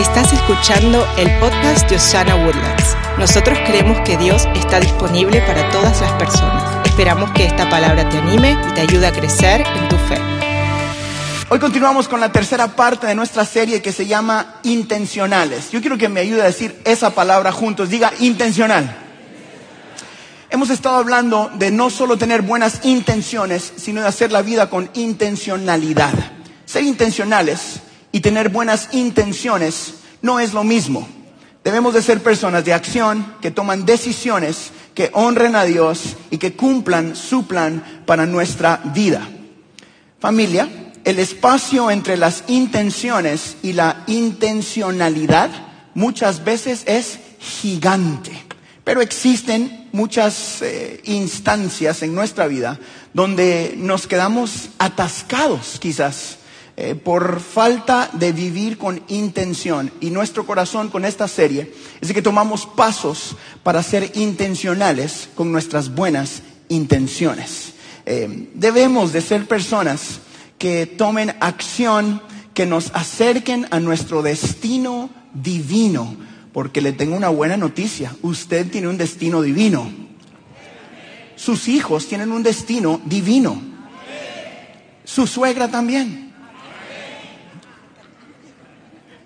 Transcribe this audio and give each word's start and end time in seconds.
Estás 0.00 0.32
escuchando 0.32 1.06
el 1.18 1.30
podcast 1.40 1.86
de 1.90 1.96
Osana 1.96 2.34
Woodlands. 2.34 2.96
Nosotros 3.18 3.58
creemos 3.66 4.00
que 4.00 4.16
Dios 4.16 4.48
está 4.54 4.80
disponible 4.80 5.42
para 5.42 5.68
todas 5.68 6.00
las 6.00 6.12
personas. 6.12 6.86
Esperamos 6.86 7.30
que 7.32 7.44
esta 7.44 7.68
palabra 7.68 8.08
te 8.08 8.16
anime 8.16 8.56
y 8.66 8.72
te 8.72 8.80
ayude 8.80 9.06
a 9.06 9.12
crecer 9.12 9.60
en 9.60 9.88
tu 9.90 9.96
fe. 9.96 10.16
Hoy 11.50 11.58
continuamos 11.58 12.08
con 12.08 12.18
la 12.18 12.32
tercera 12.32 12.68
parte 12.68 13.06
de 13.06 13.14
nuestra 13.14 13.44
serie 13.44 13.82
que 13.82 13.92
se 13.92 14.06
llama 14.06 14.54
intencionales. 14.62 15.70
Yo 15.70 15.82
quiero 15.82 15.98
que 15.98 16.08
me 16.08 16.20
ayude 16.20 16.40
a 16.40 16.46
decir 16.46 16.80
esa 16.86 17.10
palabra 17.10 17.52
juntos. 17.52 17.90
Diga 17.90 18.10
intencional. 18.20 18.96
Hemos 20.48 20.70
estado 20.70 20.96
hablando 20.96 21.50
de 21.56 21.70
no 21.70 21.90
solo 21.90 22.16
tener 22.16 22.40
buenas 22.40 22.86
intenciones, 22.86 23.74
sino 23.76 24.00
de 24.00 24.08
hacer 24.08 24.32
la 24.32 24.40
vida 24.40 24.70
con 24.70 24.88
intencionalidad. 24.94 26.14
Ser 26.64 26.84
intencionales 26.84 27.80
y 28.12 28.20
tener 28.20 28.48
buenas 28.48 28.88
intenciones 28.92 29.94
no 30.22 30.40
es 30.40 30.52
lo 30.52 30.64
mismo. 30.64 31.08
Debemos 31.62 31.92
de 31.92 32.02
ser 32.02 32.22
personas 32.22 32.64
de 32.64 32.72
acción 32.72 33.34
que 33.40 33.50
toman 33.50 33.84
decisiones 33.84 34.72
que 34.94 35.10
honren 35.12 35.56
a 35.56 35.64
Dios 35.64 36.16
y 36.30 36.38
que 36.38 36.54
cumplan 36.54 37.14
su 37.14 37.46
plan 37.46 38.02
para 38.06 38.26
nuestra 38.26 38.80
vida. 38.94 39.26
Familia, 40.18 40.68
el 41.04 41.18
espacio 41.18 41.90
entre 41.90 42.16
las 42.16 42.44
intenciones 42.48 43.56
y 43.62 43.72
la 43.72 44.04
intencionalidad 44.06 45.50
muchas 45.94 46.44
veces 46.44 46.82
es 46.86 47.18
gigante. 47.38 48.32
Pero 48.84 49.00
existen 49.00 49.88
muchas 49.92 50.62
eh, 50.62 51.00
instancias 51.04 52.02
en 52.02 52.14
nuestra 52.14 52.46
vida 52.46 52.78
donde 53.12 53.74
nos 53.76 54.06
quedamos 54.06 54.70
atascados 54.78 55.78
quizás 55.80 56.38
eh, 56.82 56.94
por 56.94 57.40
falta 57.40 58.08
de 58.14 58.32
vivir 58.32 58.78
con 58.78 59.02
intención. 59.08 59.92
Y 60.00 60.08
nuestro 60.08 60.46
corazón 60.46 60.88
con 60.88 61.04
esta 61.04 61.28
serie 61.28 61.74
es 62.00 62.10
que 62.10 62.22
tomamos 62.22 62.64
pasos 62.64 63.36
para 63.62 63.82
ser 63.82 64.12
intencionales 64.14 65.28
con 65.34 65.52
nuestras 65.52 65.94
buenas 65.94 66.40
intenciones. 66.70 67.74
Eh, 68.06 68.48
debemos 68.54 69.12
de 69.12 69.20
ser 69.20 69.46
personas 69.46 70.20
que 70.56 70.86
tomen 70.86 71.36
acción, 71.40 72.22
que 72.54 72.64
nos 72.64 72.92
acerquen 72.94 73.66
a 73.70 73.78
nuestro 73.78 74.22
destino 74.22 75.10
divino. 75.34 76.16
Porque 76.54 76.80
le 76.80 76.92
tengo 76.92 77.14
una 77.14 77.28
buena 77.28 77.58
noticia, 77.58 78.16
usted 78.22 78.70
tiene 78.70 78.88
un 78.88 78.96
destino 78.96 79.42
divino. 79.42 79.92
Sus 81.36 81.68
hijos 81.68 82.06
tienen 82.06 82.32
un 82.32 82.42
destino 82.42 83.02
divino. 83.04 83.60
Su 85.04 85.26
suegra 85.26 85.68
también. 85.68 86.29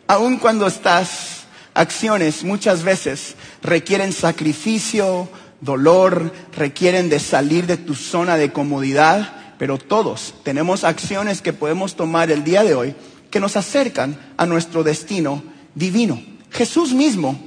Aun 0.07 0.39
cuando 0.39 0.67
estas 0.67 1.45
acciones 1.73 2.45
muchas 2.45 2.83
veces 2.83 3.37
requieren 3.63 4.13
sacrificio, 4.13 5.29
dolor, 5.61 6.33
requieren 6.57 7.09
de 7.09 7.19
salir 7.19 7.67
de 7.67 7.77
tu 7.79 7.95
zona 7.95 8.37
de 8.37 8.53
comodidad, 8.53 9.55
pero 9.59 9.79
todos 9.79 10.35
tenemos 10.43 10.85
acciones 10.85 11.41
que 11.41 11.53
podemos 11.53 11.97
tomar 11.97 12.31
el 12.31 12.45
día 12.45 12.63
de 12.65 12.75
hoy 12.75 12.95
que 13.31 13.41
nos 13.41 13.57
acercan 13.57 14.19
a 14.37 14.47
nuestro 14.47 14.85
destino 14.85 15.43
divino. 15.75 16.23
Jesús 16.51 16.93
mismo 16.93 17.39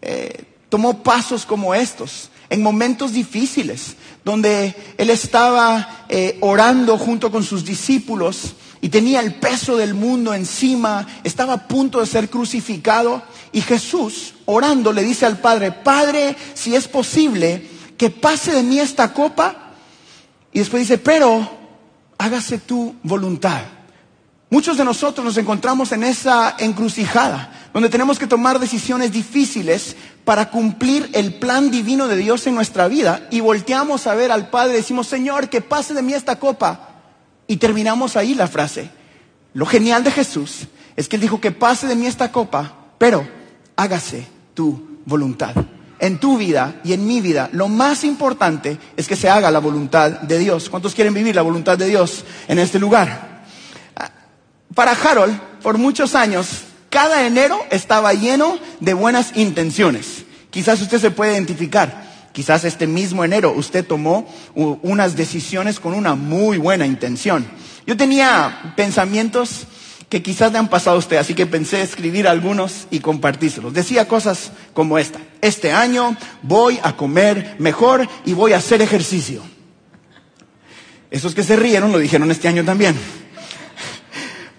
eh, 0.00 0.44
tomó 0.68 1.02
pasos 1.02 1.44
como 1.44 1.74
estos 1.74 2.30
en 2.48 2.62
momentos 2.62 3.12
difíciles, 3.12 3.96
donde 4.24 4.74
él 4.96 5.10
estaba 5.10 6.06
eh, 6.08 6.38
orando 6.40 6.96
junto 6.96 7.30
con 7.32 7.42
sus 7.42 7.64
discípulos 7.64 8.54
y 8.84 8.90
tenía 8.90 9.20
el 9.20 9.36
peso 9.36 9.78
del 9.78 9.94
mundo 9.94 10.34
encima, 10.34 11.06
estaba 11.24 11.54
a 11.54 11.68
punto 11.68 12.00
de 12.00 12.06
ser 12.06 12.28
crucificado 12.28 13.22
y 13.50 13.62
Jesús, 13.62 14.34
orando, 14.44 14.92
le 14.92 15.02
dice 15.02 15.24
al 15.24 15.38
Padre, 15.38 15.72
Padre, 15.72 16.36
si 16.52 16.76
es 16.76 16.86
posible, 16.86 17.66
que 17.96 18.10
pase 18.10 18.52
de 18.52 18.62
mí 18.62 18.78
esta 18.78 19.14
copa. 19.14 19.72
Y 20.52 20.58
después 20.58 20.82
dice, 20.82 20.98
pero 20.98 21.48
hágase 22.18 22.58
tu 22.58 22.94
voluntad. 23.02 23.62
Muchos 24.50 24.76
de 24.76 24.84
nosotros 24.84 25.24
nos 25.24 25.38
encontramos 25.38 25.90
en 25.92 26.04
esa 26.04 26.54
encrucijada, 26.58 27.70
donde 27.72 27.88
tenemos 27.88 28.18
que 28.18 28.26
tomar 28.26 28.58
decisiones 28.58 29.12
difíciles 29.12 29.96
para 30.26 30.50
cumplir 30.50 31.08
el 31.14 31.36
plan 31.36 31.70
divino 31.70 32.06
de 32.06 32.16
Dios 32.16 32.46
en 32.46 32.54
nuestra 32.54 32.86
vida 32.88 33.28
y 33.30 33.40
volteamos 33.40 34.06
a 34.06 34.14
ver 34.14 34.30
al 34.30 34.50
Padre 34.50 34.74
y 34.74 34.76
decimos, 34.76 35.06
Señor, 35.06 35.48
que 35.48 35.62
pase 35.62 35.94
de 35.94 36.02
mí 36.02 36.12
esta 36.12 36.38
copa. 36.38 36.90
Y 37.46 37.56
terminamos 37.56 38.16
ahí 38.16 38.34
la 38.34 38.48
frase. 38.48 38.90
Lo 39.52 39.66
genial 39.66 40.02
de 40.04 40.10
Jesús 40.10 40.66
es 40.96 41.08
que 41.08 41.16
Él 41.16 41.22
dijo 41.22 41.40
que 41.40 41.50
pase 41.50 41.86
de 41.86 41.94
mí 41.94 42.06
esta 42.06 42.32
copa, 42.32 42.74
pero 42.98 43.26
hágase 43.76 44.26
tu 44.54 44.98
voluntad. 45.04 45.54
En 45.98 46.18
tu 46.18 46.36
vida 46.36 46.80
y 46.84 46.92
en 46.92 47.06
mi 47.06 47.20
vida, 47.20 47.48
lo 47.52 47.68
más 47.68 48.04
importante 48.04 48.78
es 48.96 49.06
que 49.06 49.16
se 49.16 49.30
haga 49.30 49.50
la 49.50 49.60
voluntad 49.60 50.10
de 50.10 50.38
Dios. 50.38 50.68
¿Cuántos 50.68 50.94
quieren 50.94 51.14
vivir 51.14 51.34
la 51.34 51.42
voluntad 51.42 51.78
de 51.78 51.86
Dios 51.86 52.24
en 52.48 52.58
este 52.58 52.78
lugar? 52.78 53.44
Para 54.74 54.92
Harold, 54.92 55.38
por 55.62 55.78
muchos 55.78 56.14
años, 56.14 56.62
cada 56.90 57.26
enero 57.26 57.58
estaba 57.70 58.12
lleno 58.12 58.58
de 58.80 58.92
buenas 58.92 59.36
intenciones. 59.36 60.24
Quizás 60.50 60.80
usted 60.80 61.00
se 61.00 61.10
puede 61.10 61.32
identificar. 61.32 62.03
Quizás 62.34 62.64
este 62.64 62.88
mismo 62.88 63.24
enero 63.24 63.54
usted 63.56 63.86
tomó 63.86 64.28
unas 64.56 65.14
decisiones 65.14 65.78
con 65.78 65.94
una 65.94 66.16
muy 66.16 66.58
buena 66.58 66.84
intención. 66.84 67.46
Yo 67.86 67.96
tenía 67.96 68.74
pensamientos 68.76 69.68
que 70.08 70.20
quizás 70.20 70.50
le 70.50 70.58
han 70.58 70.66
pasado 70.66 70.96
a 70.96 70.98
usted, 70.98 71.16
así 71.16 71.34
que 71.34 71.46
pensé 71.46 71.80
escribir 71.80 72.26
algunos 72.26 72.88
y 72.90 72.98
compartírselos. 72.98 73.72
Decía 73.72 74.08
cosas 74.08 74.50
como 74.72 74.98
esta. 74.98 75.20
Este 75.42 75.70
año 75.70 76.16
voy 76.42 76.80
a 76.82 76.96
comer 76.96 77.54
mejor 77.60 78.08
y 78.24 78.32
voy 78.32 78.52
a 78.52 78.56
hacer 78.56 78.82
ejercicio. 78.82 79.40
Esos 81.12 81.36
que 81.36 81.44
se 81.44 81.54
rieron 81.54 81.92
lo 81.92 81.98
dijeron 81.98 82.32
este 82.32 82.48
año 82.48 82.64
también. 82.64 82.96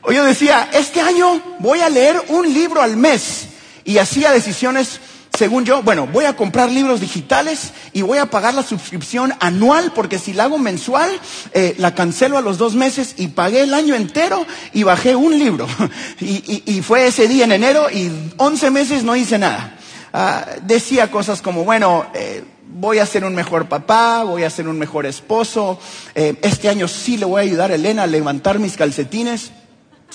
O 0.01 0.13
yo 0.13 0.23
decía, 0.23 0.69
este 0.71 1.01
año 1.01 1.41
voy 1.59 1.81
a 1.81 1.89
leer 1.89 2.15
un 2.29 2.53
libro 2.53 2.81
al 2.81 2.95
mes 2.95 3.47
y 3.83 3.97
hacía 3.97 4.31
decisiones 4.31 5.01
según 5.37 5.65
yo, 5.65 5.83
bueno, 5.83 6.07
voy 6.07 6.25
a 6.25 6.35
comprar 6.35 6.71
libros 6.71 7.01
digitales 7.01 7.73
y 7.93 8.01
voy 8.01 8.17
a 8.17 8.29
pagar 8.29 8.53
la 8.53 8.63
suscripción 8.63 9.33
anual 9.39 9.91
porque 9.93 10.19
si 10.19 10.33
la 10.33 10.45
hago 10.45 10.57
mensual, 10.57 11.09
eh, 11.53 11.75
la 11.77 11.95
cancelo 11.95 12.37
a 12.37 12.41
los 12.41 12.57
dos 12.57 12.75
meses 12.75 13.15
y 13.17 13.27
pagué 13.27 13.61
el 13.63 13.73
año 13.73 13.95
entero 13.95 14.45
y 14.73 14.83
bajé 14.83 15.15
un 15.15 15.37
libro. 15.37 15.67
y, 16.19 16.81
fue 16.81 17.07
ese 17.07 17.27
día 17.27 17.45
en 17.45 17.51
enero 17.51 17.89
y 17.89 18.11
11 18.37 18.69
meses 18.71 19.03
no 19.03 19.15
hice 19.15 19.37
nada. 19.37 19.77
Ah, 20.13 20.45
decía 20.61 21.11
cosas 21.11 21.41
como, 21.41 21.65
bueno, 21.65 22.05
eh, 22.13 22.43
voy 22.67 22.99
a 22.99 23.05
ser 23.05 23.25
un 23.25 23.35
mejor 23.35 23.67
papá, 23.67 24.23
voy 24.23 24.43
a 24.43 24.49
ser 24.49 24.67
un 24.67 24.79
mejor 24.79 25.05
esposo, 25.05 25.77
eh, 26.13 26.35
este 26.41 26.69
año 26.69 26.87
sí 26.87 27.17
le 27.17 27.25
voy 27.25 27.39
a 27.39 27.43
ayudar 27.43 27.71
a 27.71 27.75
Elena 27.75 28.03
a 28.03 28.07
levantar 28.07 28.59
mis 28.59 28.77
calcetines, 28.77 29.51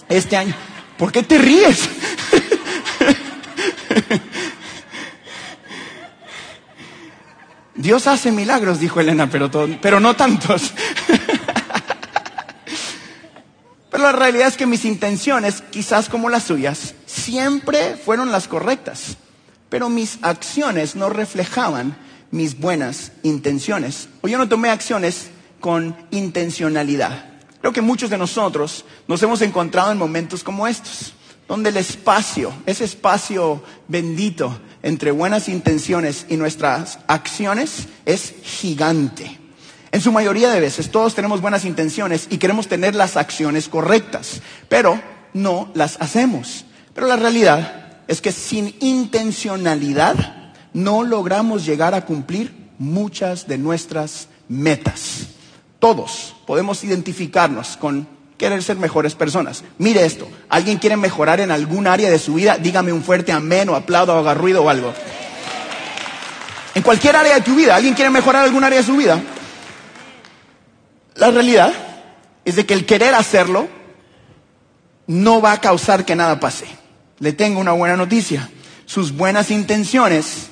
este 0.09 0.39
año, 0.39 0.55
¿por 0.97 1.13
qué 1.13 1.23
te 1.23 1.37
ríes? 1.37 1.89
Dios 7.75 8.07
hace 8.07 8.33
milagros, 8.33 8.81
dijo 8.81 9.01
Elena, 9.01 9.29
pero, 9.31 10.01
no 10.01 10.17
tantos. 10.17 10.73
pero 13.91 14.05
la 14.05 14.13
realidad 14.13 14.49
es 14.49 14.57
que 14.57 14.67
mis 14.67 14.85
intenciones, 14.85 15.63
quizás 15.71 16.09
como 16.09 16.29
las 16.29 16.45
suyas, 16.45 16.95
siempre 17.07 17.97
fueron 17.97 18.33
las 18.33 18.49
correctas. 18.49 19.17
Pero 19.69 19.89
mis 19.89 20.19
acciones 20.23 20.97
no 20.97 21.11
reflejaban 21.11 21.97
mis 22.31 22.59
buenas 22.59 23.13
intenciones. 23.23 24.09
O 24.21 24.29
yo 24.29 24.37
no 24.37 24.49
tomé 24.49 24.71
acciones 24.71 25.31
con 25.61 25.97
intencionalidad. 26.11 27.31
Creo 27.61 27.73
que 27.73 27.83
muchos 27.83 28.11
de 28.11 28.19
nosotros 28.19 28.85
nos 29.07 29.23
hemos 29.23 29.43
encontrado 29.43 29.93
en 29.93 29.99
momentos 29.99 30.43
como 30.43 30.67
estos, 30.67 31.13
donde 31.47 31.69
el 31.69 31.77
espacio, 31.77 32.53
ese 32.67 32.85
espacio 32.85 33.63
bendito, 33.87 34.59
entre 34.83 35.11
buenas 35.11 35.49
intenciones 35.49 36.27
y 36.29 36.37
nuestras 36.37 36.99
acciones 37.07 37.89
es 38.07 38.35
gigante. 38.43 39.39
En 39.93 40.01
su 40.01 40.13
mayoría 40.13 40.51
de 40.51 40.61
veces 40.61 40.91
todos 40.91 41.15
tenemos 41.15 41.41
buenas 41.41 41.65
intenciones 41.65 42.29
y 42.31 42.39
queremos 42.39 42.69
tener 42.69 42.95
las 42.95 43.17
acciones 43.17 43.69
correctas, 43.69 44.41
pero 44.69 45.01
no 45.35 45.71
las 45.75 46.01
hacemos. 46.01 46.65
Pero 46.95 47.07
la 47.07 47.17
realidad 47.17 48.03
es 48.07 48.21
que 48.21 48.33
sin 48.33 48.75
intencionalidad 48.81 50.53
no 50.73 51.03
logramos 51.03 51.65
llegar 51.67 51.95
a 51.95 52.05
cumplir 52.05 52.71
muchas 52.79 53.47
de 53.47 53.59
nuestras 53.59 54.29
metas. 54.49 55.29
Todos 55.79 56.37
podemos 56.47 56.85
identificarnos 56.85 57.77
con 57.77 58.07
querer 58.41 58.63
ser 58.63 58.79
mejores 58.79 59.15
personas. 59.15 59.65
Mire 59.77 60.07
esto, 60.07 60.27
¿alguien 60.49 60.79
quiere 60.79 60.97
mejorar 60.97 61.41
en 61.41 61.51
algún 61.51 61.87
área 61.87 62.09
de 62.09 62.19
su 62.19 62.33
vida? 62.35 62.57
Dígame 62.57 62.91
un 62.91 63.05
fuerte 63.05 63.33
amén 63.33 63.69
o 63.69 63.77
aplaudo 63.77 64.15
o 64.15 64.19
haga 64.19 64.33
ruido 64.33 64.63
o 64.63 64.71
algo. 64.71 64.95
En 66.75 66.83
cualquier 66.83 67.17
área 67.17 67.35
de 67.35 67.43
tu 67.43 67.55
vida, 67.55 67.77
¿alguien 67.77 67.93
quiere 67.93 68.09
mejorar 68.09 68.45
algún 68.45 68.65
área 68.65 68.79
de 68.79 68.87
su 68.87 68.97
vida? 68.97 69.21
La 71.17 71.31
realidad 71.31 71.75
es 72.47 72.57
de 72.57 72.65
que 72.65 72.73
el 72.73 72.87
querer 72.87 73.15
hacerlo 73.15 73.69
no 75.07 75.43
va 75.43 75.53
a 75.53 75.61
causar 75.61 76.07
que 76.07 76.17
nada 76.17 76.41
pase. 76.41 76.67
le 77.19 77.35
tengo 77.35 77.61
una 77.61 77.73
buena 77.73 77.99
noticia. 77.99 78.49
Sus 78.87 79.15
buenas 79.15 79.51
intenciones 79.51 80.49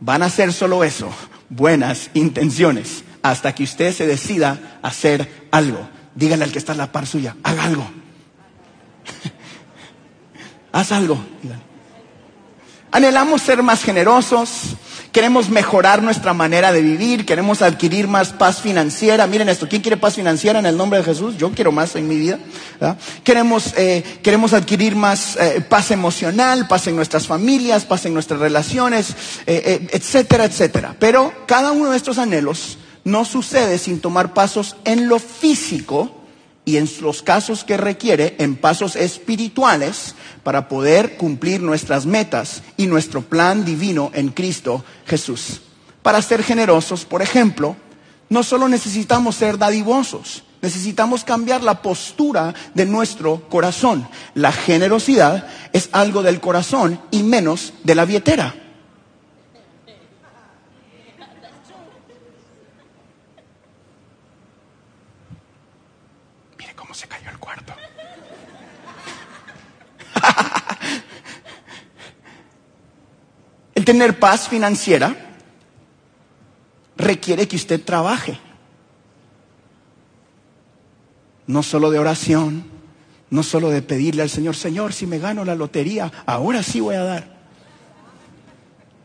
van 0.00 0.22
a 0.22 0.28
ser 0.28 0.52
solo 0.52 0.84
eso, 0.84 1.08
buenas 1.48 2.10
intenciones, 2.12 3.04
hasta 3.22 3.54
que 3.54 3.62
usted 3.64 3.94
se 3.94 4.06
decida 4.06 4.78
hacer 4.82 5.48
algo. 5.50 5.88
Dígale 6.16 6.44
al 6.44 6.52
que 6.52 6.58
está 6.58 6.72
en 6.72 6.78
la 6.78 6.90
par 6.90 7.06
suya, 7.06 7.36
haga 7.42 7.64
algo. 7.64 7.86
Haz 10.72 10.92
algo. 10.92 11.18
Anhelamos 12.90 13.42
ser 13.42 13.62
más 13.62 13.82
generosos, 13.82 14.76
queremos 15.12 15.50
mejorar 15.50 16.02
nuestra 16.02 16.32
manera 16.32 16.72
de 16.72 16.80
vivir, 16.80 17.26
queremos 17.26 17.60
adquirir 17.60 18.08
más 18.08 18.32
paz 18.32 18.62
financiera. 18.62 19.26
Miren 19.26 19.50
esto, 19.50 19.68
¿quién 19.68 19.82
quiere 19.82 19.98
paz 19.98 20.14
financiera 20.14 20.58
en 20.58 20.64
el 20.64 20.78
nombre 20.78 21.00
de 21.00 21.04
Jesús? 21.04 21.36
Yo 21.36 21.52
quiero 21.52 21.70
más 21.70 21.94
en 21.96 22.08
mi 22.08 22.16
vida. 22.16 22.38
Queremos, 23.22 23.74
eh, 23.76 24.02
queremos 24.22 24.54
adquirir 24.54 24.96
más 24.96 25.36
eh, 25.36 25.62
paz 25.68 25.90
emocional, 25.90 26.66
paz 26.66 26.86
en 26.86 26.96
nuestras 26.96 27.26
familias, 27.26 27.84
paz 27.84 28.06
en 28.06 28.14
nuestras 28.14 28.40
relaciones, 28.40 29.14
eh, 29.46 29.86
etcétera, 29.92 30.46
etcétera. 30.46 30.96
Pero 30.98 31.34
cada 31.46 31.72
uno 31.72 31.90
de 31.90 31.98
estos 31.98 32.16
anhelos 32.16 32.78
no 33.06 33.24
sucede 33.24 33.78
sin 33.78 34.00
tomar 34.00 34.34
pasos 34.34 34.76
en 34.84 35.08
lo 35.08 35.20
físico 35.20 36.10
y 36.64 36.76
en 36.76 36.90
los 37.00 37.22
casos 37.22 37.62
que 37.62 37.76
requiere 37.76 38.34
en 38.40 38.56
pasos 38.56 38.96
espirituales 38.96 40.16
para 40.42 40.68
poder 40.68 41.16
cumplir 41.16 41.62
nuestras 41.62 42.04
metas 42.04 42.64
y 42.76 42.88
nuestro 42.88 43.22
plan 43.22 43.64
divino 43.64 44.10
en 44.12 44.30
Cristo 44.30 44.84
Jesús. 45.06 45.60
Para 46.02 46.20
ser 46.20 46.42
generosos, 46.42 47.04
por 47.04 47.22
ejemplo, 47.22 47.76
no 48.28 48.42
solo 48.42 48.68
necesitamos 48.68 49.36
ser 49.36 49.56
dadivosos, 49.56 50.42
necesitamos 50.60 51.22
cambiar 51.22 51.62
la 51.62 51.82
postura 51.82 52.54
de 52.74 52.86
nuestro 52.86 53.48
corazón. 53.48 54.08
La 54.34 54.50
generosidad 54.50 55.46
es 55.72 55.90
algo 55.92 56.24
del 56.24 56.40
corazón 56.40 57.00
y 57.12 57.22
menos 57.22 57.72
de 57.84 57.94
la 57.94 58.04
billetera. 58.04 58.65
Tener 73.86 74.18
paz 74.18 74.48
financiera 74.48 75.16
requiere 76.96 77.46
que 77.46 77.56
usted 77.56 77.82
trabaje. 77.82 78.38
No 81.46 81.62
solo 81.62 81.90
de 81.90 82.00
oración, 82.00 82.64
no 83.30 83.44
solo 83.44 83.70
de 83.70 83.82
pedirle 83.82 84.22
al 84.22 84.28
Señor, 84.28 84.56
Señor, 84.56 84.92
si 84.92 85.06
me 85.06 85.20
gano 85.20 85.44
la 85.44 85.54
lotería, 85.54 86.12
ahora 86.26 86.64
sí 86.64 86.80
voy 86.80 86.96
a 86.96 87.04
dar. 87.04 87.36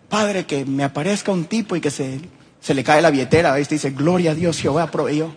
Padre, 0.09 0.45
que 0.45 0.65
me 0.65 0.83
aparezca 0.83 1.31
un 1.31 1.45
tipo 1.45 1.75
y 1.75 1.81
que 1.81 1.91
se, 1.91 2.19
se 2.59 2.73
le 2.73 2.83
cae 2.83 3.03
la 3.03 3.11
billetera, 3.11 3.57
y 3.59 3.63
dice, 3.63 3.91
gloria 3.91 4.31
a 4.31 4.35
Dios, 4.35 4.59
Jehová 4.59 4.89
proveyó. 4.89 5.31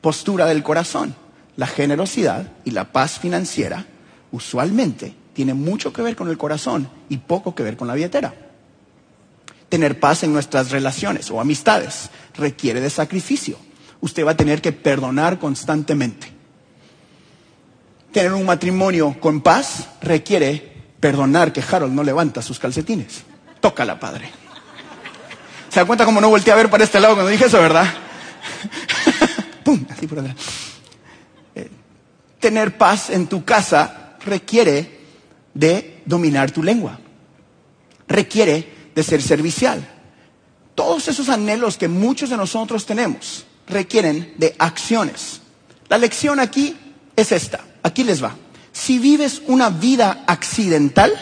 Postura 0.00 0.46
del 0.46 0.62
corazón. 0.62 1.16
La 1.56 1.66
generosidad 1.66 2.52
y 2.64 2.70
la 2.70 2.92
paz 2.92 3.18
financiera 3.18 3.84
usualmente 4.30 5.19
tiene 5.32 5.54
mucho 5.54 5.92
que 5.92 6.02
ver 6.02 6.16
con 6.16 6.28
el 6.28 6.38
corazón 6.38 6.88
y 7.08 7.18
poco 7.18 7.54
que 7.54 7.62
ver 7.62 7.76
con 7.76 7.88
la 7.88 7.94
billetera. 7.94 8.34
Tener 9.68 10.00
paz 10.00 10.24
en 10.24 10.32
nuestras 10.32 10.70
relaciones 10.70 11.30
o 11.30 11.40
amistades 11.40 12.10
requiere 12.36 12.80
de 12.80 12.90
sacrificio. 12.90 13.56
Usted 14.00 14.26
va 14.26 14.32
a 14.32 14.36
tener 14.36 14.60
que 14.60 14.72
perdonar 14.72 15.38
constantemente. 15.38 16.32
Tener 18.12 18.32
un 18.32 18.44
matrimonio 18.44 19.16
con 19.20 19.40
paz 19.40 19.88
requiere 20.00 20.70
perdonar 20.98 21.52
que 21.52 21.62
Harold 21.62 21.94
no 21.94 22.02
levanta 22.02 22.42
sus 22.42 22.58
calcetines. 22.58 23.22
Tócala, 23.60 24.00
padre. 24.00 24.30
¿Se 25.68 25.78
da 25.78 25.86
cuenta 25.86 26.04
cómo 26.04 26.20
no 26.20 26.28
volteé 26.28 26.52
a 26.52 26.56
ver 26.56 26.68
para 26.68 26.82
este 26.82 26.98
lado 26.98 27.14
cuando 27.14 27.30
dije 27.30 27.44
eso, 27.44 27.60
verdad? 27.60 27.86
¡Pum! 29.64 29.84
Así 29.88 30.08
por 30.08 30.18
atrás. 30.18 30.34
Eh, 31.54 31.70
tener 32.40 32.76
paz 32.76 33.10
en 33.10 33.28
tu 33.28 33.44
casa 33.44 34.16
requiere 34.24 34.99
de 35.54 36.02
dominar 36.06 36.50
tu 36.50 36.62
lengua. 36.62 36.98
Requiere 38.08 38.90
de 38.94 39.02
ser 39.02 39.22
servicial. 39.22 39.86
Todos 40.74 41.08
esos 41.08 41.28
anhelos 41.28 41.76
que 41.76 41.88
muchos 41.88 42.30
de 42.30 42.36
nosotros 42.36 42.86
tenemos 42.86 43.44
requieren 43.66 44.34
de 44.36 44.54
acciones. 44.58 45.40
La 45.88 45.98
lección 45.98 46.40
aquí 46.40 46.76
es 47.16 47.32
esta. 47.32 47.64
Aquí 47.82 48.04
les 48.04 48.22
va. 48.22 48.36
Si 48.72 48.98
vives 48.98 49.42
una 49.46 49.70
vida 49.70 50.24
accidental, 50.26 51.12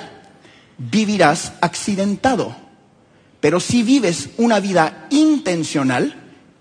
vivirás 0.76 1.52
accidentado. 1.60 2.54
Pero 3.40 3.60
si 3.60 3.82
vives 3.82 4.30
una 4.36 4.60
vida 4.60 5.06
intencional, 5.10 6.14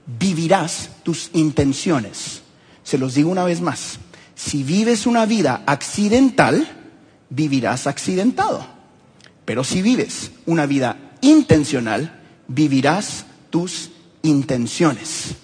vivirás 0.05 0.89
tus 1.03 1.29
intenciones. 1.33 2.41
Se 2.83 2.97
los 2.97 3.15
digo 3.15 3.29
una 3.29 3.43
vez 3.43 3.61
más. 3.61 3.99
Si 4.35 4.63
vives 4.63 5.05
una 5.05 5.25
vida 5.25 5.63
accidental, 5.65 6.76
vivirás 7.29 7.87
accidentado. 7.87 8.65
Pero 9.45 9.63
si 9.63 9.81
vives 9.81 10.31
una 10.45 10.65
vida 10.65 10.97
intencional, 11.21 12.21
vivirás 12.47 13.25
tus 13.49 13.91
intenciones. 14.21 15.35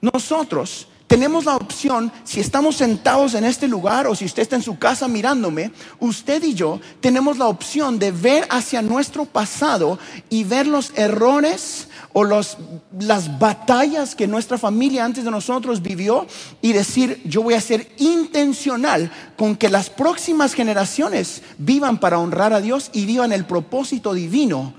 Nosotros 0.00 0.88
tenemos 1.08 1.46
la 1.46 1.56
opción, 1.56 2.12
si 2.24 2.38
estamos 2.38 2.76
sentados 2.76 3.32
en 3.34 3.44
este 3.44 3.66
lugar 3.66 4.06
o 4.06 4.14
si 4.14 4.26
usted 4.26 4.42
está 4.42 4.56
en 4.56 4.62
su 4.62 4.78
casa 4.78 5.08
mirándome, 5.08 5.72
usted 6.00 6.42
y 6.42 6.52
yo 6.52 6.80
tenemos 7.00 7.38
la 7.38 7.48
opción 7.48 7.98
de 7.98 8.12
ver 8.12 8.46
hacia 8.50 8.82
nuestro 8.82 9.24
pasado 9.24 9.98
y 10.28 10.44
ver 10.44 10.66
los 10.66 10.92
errores 10.96 11.87
o 12.18 12.24
las 12.24 13.38
batallas 13.38 14.16
que 14.16 14.26
nuestra 14.26 14.58
familia 14.58 15.04
antes 15.04 15.22
de 15.22 15.30
nosotros 15.30 15.80
vivió 15.80 16.26
y 16.60 16.72
decir, 16.72 17.22
yo 17.24 17.44
voy 17.44 17.54
a 17.54 17.60
ser 17.60 17.86
intencional 17.98 19.12
con 19.36 19.54
que 19.54 19.68
las 19.68 19.88
próximas 19.88 20.54
generaciones 20.54 21.42
vivan 21.58 22.00
para 22.00 22.18
honrar 22.18 22.52
a 22.52 22.60
Dios 22.60 22.90
y 22.92 23.06
vivan 23.06 23.30
el 23.30 23.44
propósito 23.44 24.14
divino 24.14 24.74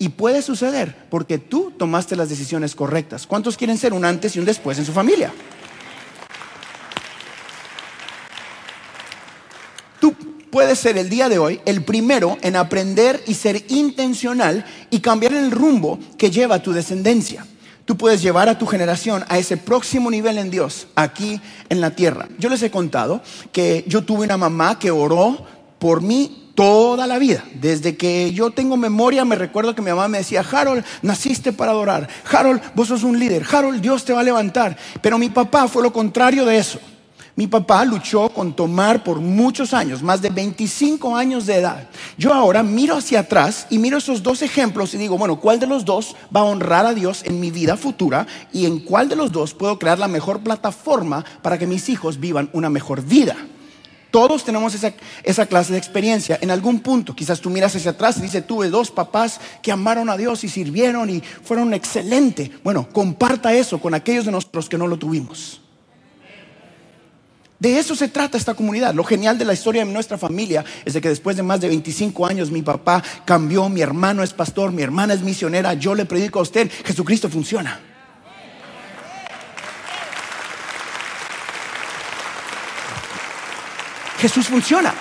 y 0.00 0.08
puede 0.08 0.42
suceder 0.42 1.06
porque 1.10 1.38
tú 1.38 1.70
tomaste 1.78 2.16
las 2.16 2.28
decisiones 2.28 2.74
correctas. 2.74 3.28
¿Cuántos 3.28 3.56
quieren 3.56 3.78
ser 3.78 3.92
un 3.92 4.04
antes 4.04 4.34
y 4.34 4.40
un 4.40 4.44
después 4.44 4.78
en 4.80 4.84
su 4.84 4.92
familia? 4.92 5.32
Tú 10.58 10.64
puedes 10.64 10.80
ser 10.80 10.98
el 10.98 11.08
día 11.08 11.28
de 11.28 11.38
hoy 11.38 11.60
el 11.66 11.84
primero 11.84 12.36
en 12.42 12.56
aprender 12.56 13.22
y 13.28 13.34
ser 13.34 13.64
intencional 13.68 14.64
y 14.90 14.98
cambiar 14.98 15.32
el 15.32 15.52
rumbo 15.52 16.00
que 16.18 16.32
lleva 16.32 16.60
tu 16.60 16.72
descendencia. 16.72 17.46
Tú 17.84 17.96
puedes 17.96 18.20
llevar 18.22 18.48
a 18.48 18.58
tu 18.58 18.66
generación 18.66 19.24
a 19.28 19.38
ese 19.38 19.56
próximo 19.56 20.10
nivel 20.10 20.36
en 20.36 20.50
Dios, 20.50 20.88
aquí 20.96 21.40
en 21.68 21.80
la 21.80 21.92
tierra. 21.92 22.26
Yo 22.40 22.48
les 22.48 22.60
he 22.64 22.72
contado 22.72 23.22
que 23.52 23.84
yo 23.86 24.02
tuve 24.02 24.24
una 24.24 24.36
mamá 24.36 24.80
que 24.80 24.90
oró 24.90 25.46
por 25.78 26.02
mí 26.02 26.50
toda 26.56 27.06
la 27.06 27.20
vida. 27.20 27.44
Desde 27.54 27.96
que 27.96 28.32
yo 28.32 28.50
tengo 28.50 28.76
memoria, 28.76 29.24
me 29.24 29.36
recuerdo 29.36 29.76
que 29.76 29.82
mi 29.82 29.90
mamá 29.90 30.08
me 30.08 30.18
decía, 30.18 30.40
Harold, 30.50 30.84
naciste 31.02 31.52
para 31.52 31.70
adorar. 31.70 32.08
Harold, 32.28 32.60
vos 32.74 32.88
sos 32.88 33.04
un 33.04 33.16
líder. 33.16 33.44
Harold, 33.48 33.80
Dios 33.80 34.04
te 34.04 34.12
va 34.12 34.22
a 34.22 34.24
levantar. 34.24 34.76
Pero 35.00 35.18
mi 35.18 35.28
papá 35.28 35.68
fue 35.68 35.84
lo 35.84 35.92
contrario 35.92 36.44
de 36.44 36.58
eso. 36.58 36.80
Mi 37.38 37.46
papá 37.46 37.84
luchó 37.84 38.30
con 38.30 38.52
tomar 38.52 39.04
por 39.04 39.20
muchos 39.20 39.72
años, 39.72 40.02
más 40.02 40.20
de 40.20 40.28
25 40.28 41.14
años 41.14 41.46
de 41.46 41.54
edad. 41.54 41.88
Yo 42.16 42.34
ahora 42.34 42.64
miro 42.64 42.96
hacia 42.96 43.20
atrás 43.20 43.68
y 43.70 43.78
miro 43.78 43.98
esos 43.98 44.24
dos 44.24 44.42
ejemplos 44.42 44.92
y 44.92 44.98
digo, 44.98 45.16
bueno, 45.16 45.38
¿cuál 45.38 45.60
de 45.60 45.68
los 45.68 45.84
dos 45.84 46.16
va 46.34 46.40
a 46.40 46.42
honrar 46.46 46.84
a 46.84 46.94
Dios 46.94 47.22
en 47.24 47.38
mi 47.38 47.52
vida 47.52 47.76
futura? 47.76 48.26
Y 48.52 48.66
en 48.66 48.80
cuál 48.80 49.08
de 49.08 49.14
los 49.14 49.30
dos 49.30 49.54
puedo 49.54 49.78
crear 49.78 50.00
la 50.00 50.08
mejor 50.08 50.40
plataforma 50.40 51.24
para 51.40 51.58
que 51.58 51.68
mis 51.68 51.88
hijos 51.88 52.18
vivan 52.18 52.50
una 52.54 52.70
mejor 52.70 53.02
vida. 53.02 53.36
Todos 54.10 54.42
tenemos 54.42 54.74
esa, 54.74 55.46
clase 55.46 55.72
de 55.72 55.78
experiencia 55.78 56.40
en 56.42 56.50
algún 56.50 56.80
punto. 56.80 57.14
Quizás 57.14 57.40
tú 57.40 57.50
miras 57.50 57.76
hacia 57.76 57.92
atrás 57.92 58.18
y 58.18 58.22
dices, 58.22 58.48
tuve 58.48 58.68
dos 58.68 58.90
papás 58.90 59.40
que 59.62 59.70
amaron 59.70 60.10
a 60.10 60.16
Dios 60.16 60.42
y 60.42 60.48
sirvieron 60.48 61.08
y 61.08 61.20
fueron 61.20 61.72
excelentes. 61.72 62.50
Bueno, 62.64 62.88
comparta 62.92 63.54
eso 63.54 63.80
con 63.80 63.94
aquellos 63.94 64.24
de 64.24 64.32
nosotros 64.32 64.68
que 64.68 64.76
no 64.76 64.88
lo 64.88 64.98
tuvimos. 64.98 65.60
De 67.58 67.78
eso 67.78 67.96
se 67.96 68.08
trata 68.08 68.38
esta 68.38 68.54
comunidad. 68.54 68.94
Lo 68.94 69.02
genial 69.02 69.36
de 69.36 69.44
la 69.44 69.52
historia 69.52 69.84
de 69.84 69.92
nuestra 69.92 70.16
familia 70.16 70.64
es 70.84 70.94
de 70.94 71.00
que 71.00 71.08
después 71.08 71.36
de 71.36 71.42
más 71.42 71.60
de 71.60 71.68
25 71.68 72.24
años 72.26 72.52
mi 72.52 72.62
papá 72.62 73.02
cambió, 73.24 73.68
mi 73.68 73.80
hermano 73.80 74.22
es 74.22 74.32
pastor, 74.32 74.70
mi 74.70 74.82
hermana 74.82 75.14
es 75.14 75.22
misionera, 75.22 75.74
yo 75.74 75.94
le 75.94 76.04
predico 76.04 76.38
a 76.38 76.42
usted, 76.42 76.70
Jesucristo 76.84 77.28
funciona. 77.28 77.80
Jesús 84.18 84.46
funciona. 84.48 84.94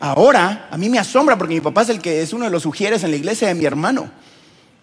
Ahora, 0.00 0.68
a 0.70 0.76
mí 0.76 0.88
me 0.88 0.98
asombra 0.98 1.36
porque 1.36 1.54
mi 1.54 1.60
papá 1.60 1.82
es 1.82 1.90
el 1.90 2.00
que 2.00 2.22
es 2.22 2.32
uno 2.32 2.46
de 2.46 2.50
los 2.50 2.62
sugieres 2.62 3.04
en 3.04 3.10
la 3.10 3.16
iglesia 3.16 3.48
de 3.48 3.54
mi 3.54 3.64
hermano. 3.64 4.10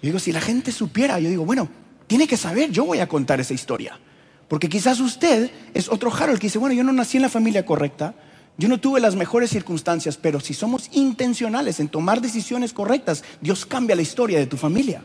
Yo 0.02 0.08
digo, 0.08 0.20
si 0.20 0.32
la 0.32 0.42
gente 0.42 0.72
supiera, 0.72 1.20
yo 1.20 1.30
digo, 1.30 1.44
bueno, 1.44 1.68
tiene 2.08 2.28
que 2.28 2.38
saber, 2.38 2.70
yo 2.70 2.86
voy 2.86 3.00
a 3.00 3.08
contar 3.08 3.40
esa 3.40 3.54
historia. 3.54 4.00
Porque 4.48 4.70
quizás 4.70 5.00
usted 5.00 5.52
es 5.74 5.90
otro 5.90 6.14
Harold 6.14 6.40
que 6.40 6.48
dice, 6.48 6.60
bueno, 6.60 6.76
yo 6.76 6.84
no 6.84 6.94
nací 6.94 7.18
en 7.18 7.24
la 7.24 7.30
familia 7.30 7.66
correcta, 7.66 8.16
yo 8.58 8.68
no 8.68 8.80
tuve 8.80 9.00
las 9.00 9.16
mejores 9.16 9.52
circunstancias, 9.52 10.18
pero 10.18 10.40
si 10.40 10.54
somos 10.54 10.90
intencionales 10.94 11.80
en 11.80 11.90
tomar 11.90 12.22
decisiones 12.22 12.74
correctas, 12.74 13.24
Dios 13.42 13.66
cambia 13.66 13.96
la 13.96 14.02
historia 14.02 14.40
de 14.40 14.48
tu 14.48 14.58
familia. 14.58 15.04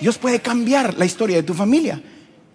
Dios 0.00 0.16
puede 0.16 0.40
cambiar 0.40 0.96
la 0.96 1.04
historia 1.04 1.36
de 1.36 1.42
tu 1.42 1.54
familia. 1.54 2.00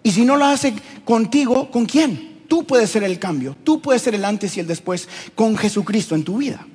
Y 0.02 0.10
si 0.10 0.24
no 0.24 0.36
lo 0.36 0.46
hace 0.46 0.74
contigo, 1.04 1.70
¿con 1.70 1.86
quién? 1.86 2.42
Tú 2.48 2.64
puedes 2.64 2.90
ser 2.90 3.04
el 3.04 3.18
cambio, 3.18 3.56
tú 3.62 3.80
puedes 3.80 4.02
ser 4.02 4.14
el 4.14 4.24
antes 4.24 4.56
y 4.56 4.60
el 4.60 4.66
después 4.66 5.08
con 5.34 5.56
Jesucristo 5.56 6.14
en 6.14 6.24
tu 6.24 6.38
vida. 6.38 6.66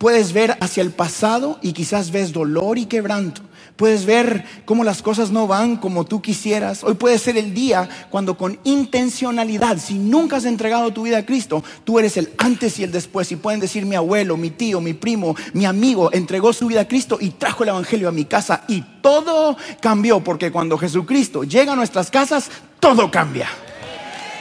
Puedes 0.00 0.32
ver 0.32 0.56
hacia 0.62 0.82
el 0.82 0.92
pasado 0.92 1.58
y 1.60 1.74
quizás 1.74 2.10
ves 2.10 2.32
dolor 2.32 2.78
y 2.78 2.86
quebranto. 2.86 3.42
Puedes 3.76 4.06
ver 4.06 4.46
cómo 4.64 4.82
las 4.82 5.02
cosas 5.02 5.30
no 5.30 5.46
van 5.46 5.76
como 5.76 6.06
tú 6.06 6.22
quisieras. 6.22 6.82
Hoy 6.82 6.94
puede 6.94 7.18
ser 7.18 7.36
el 7.36 7.52
día 7.52 7.86
cuando 8.08 8.38
con 8.38 8.58
intencionalidad, 8.64 9.76
si 9.76 9.98
nunca 9.98 10.36
has 10.38 10.46
entregado 10.46 10.90
tu 10.94 11.02
vida 11.02 11.18
a 11.18 11.26
Cristo, 11.26 11.62
tú 11.84 11.98
eres 11.98 12.16
el 12.16 12.32
antes 12.38 12.78
y 12.78 12.84
el 12.84 12.92
después. 12.92 13.30
Y 13.30 13.36
pueden 13.36 13.60
decir 13.60 13.84
mi 13.84 13.94
abuelo, 13.94 14.38
mi 14.38 14.48
tío, 14.48 14.80
mi 14.80 14.94
primo, 14.94 15.36
mi 15.52 15.66
amigo 15.66 16.08
entregó 16.14 16.54
su 16.54 16.66
vida 16.66 16.80
a 16.80 16.88
Cristo 16.88 17.18
y 17.20 17.32
trajo 17.32 17.64
el 17.64 17.68
Evangelio 17.68 18.08
a 18.08 18.12
mi 18.12 18.24
casa. 18.24 18.64
Y 18.68 18.80
todo 19.02 19.58
cambió 19.80 20.24
porque 20.24 20.50
cuando 20.50 20.78
Jesucristo 20.78 21.44
llega 21.44 21.74
a 21.74 21.76
nuestras 21.76 22.10
casas, 22.10 22.50
todo 22.80 23.10
cambia. 23.10 23.50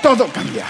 Todo 0.02 0.26
cambia. 0.28 0.68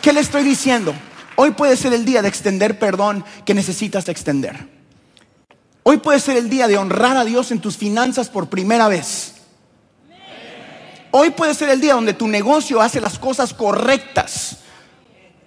¿Qué 0.00 0.10
le 0.10 0.20
estoy 0.20 0.42
diciendo? 0.42 0.94
Hoy 1.36 1.52
puede 1.52 1.76
ser 1.76 1.92
el 1.92 2.04
día 2.04 2.22
de 2.22 2.28
extender 2.28 2.78
perdón 2.78 3.24
que 3.44 3.54
necesitas 3.54 4.08
extender. 4.08 4.68
Hoy 5.82 5.98
puede 5.98 6.20
ser 6.20 6.36
el 6.36 6.48
día 6.48 6.66
de 6.68 6.78
honrar 6.78 7.16
a 7.16 7.24
Dios 7.24 7.50
en 7.50 7.60
tus 7.60 7.76
finanzas 7.76 8.28
por 8.28 8.48
primera 8.48 8.88
vez. 8.88 9.34
Hoy 11.10 11.30
puede 11.30 11.54
ser 11.54 11.68
el 11.68 11.80
día 11.80 11.94
donde 11.94 12.14
tu 12.14 12.26
negocio 12.26 12.80
hace 12.80 13.00
las 13.00 13.18
cosas 13.18 13.52
correctas. 13.52 14.58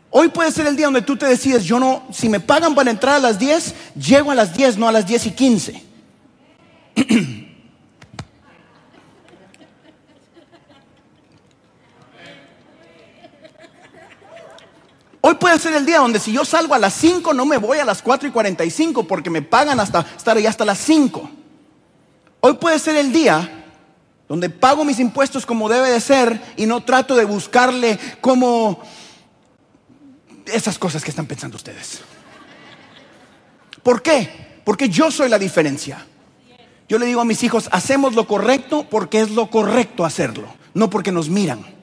Hoy 0.10 0.30
puede 0.30 0.52
ser 0.52 0.68
el 0.68 0.76
día 0.76 0.86
donde 0.86 1.02
tú 1.02 1.18
te 1.18 1.26
decides, 1.26 1.66
yo 1.66 1.80
no, 1.80 2.04
si 2.12 2.30
me 2.30 2.40
pagan 2.40 2.74
para 2.74 2.90
entrar 2.90 3.16
a 3.16 3.20
las 3.20 3.38
10, 3.38 3.76
llego 3.96 4.32
a 4.32 4.36
las 4.36 4.56
10, 4.56 4.78
no 4.78 4.88
a 4.88 4.92
las 4.92 5.06
10 5.06 5.26
y 5.26 5.32
15. 5.32 5.87
Hoy 15.28 15.36
puede 15.36 15.60
ser 15.60 15.74
el 15.74 15.86
día 15.86 15.98
donde 15.98 16.22
si 16.22 16.32
yo 16.32 16.46
salgo 16.46 16.74
a 16.74 16.80
las 16.80 16.94
5 16.94 17.34
no 17.34 17.46
me 17.46 17.58
voy 17.58 17.80
a 17.80 17.84
las 17.84 18.02
4 18.02 18.30
y 18.30 18.32
45 18.32 19.04
porque 19.04 19.30
me 19.30 19.42
pagan 19.42 19.78
hasta 19.78 20.06
estar 20.16 20.38
ahí 20.38 20.46
hasta 20.46 20.64
las 20.64 20.78
5. 20.78 21.30
Hoy 22.40 22.54
puede 22.54 22.80
ser 22.80 22.96
el 22.96 23.12
día 23.12 23.66
donde 24.30 24.50
pago 24.50 24.86
mis 24.86 25.02
impuestos 25.02 25.46
como 25.46 25.68
debe 25.68 25.92
de 25.92 26.00
ser 26.00 26.42
y 26.56 26.66
no 26.66 26.82
trato 26.82 27.14
de 27.14 27.26
buscarle 27.26 28.00
como 28.22 28.80
esas 30.46 30.80
cosas 30.80 31.04
que 31.04 31.10
están 31.10 31.26
pensando 31.26 31.58
ustedes. 31.58 32.00
¿Por 33.84 34.02
qué? 34.02 34.62
Porque 34.64 34.88
yo 34.88 35.12
soy 35.12 35.28
la 35.28 35.38
diferencia. 35.38 36.06
Yo 36.88 36.98
le 36.98 37.06
digo 37.06 37.20
a 37.20 37.26
mis 37.26 37.44
hijos, 37.44 37.68
hacemos 37.74 38.16
lo 38.16 38.28
correcto 38.28 38.88
porque 38.90 39.20
es 39.20 39.32
lo 39.32 39.50
correcto 39.50 40.06
hacerlo, 40.06 40.48
no 40.74 40.90
porque 40.90 41.12
nos 41.12 41.28
miran. 41.28 41.77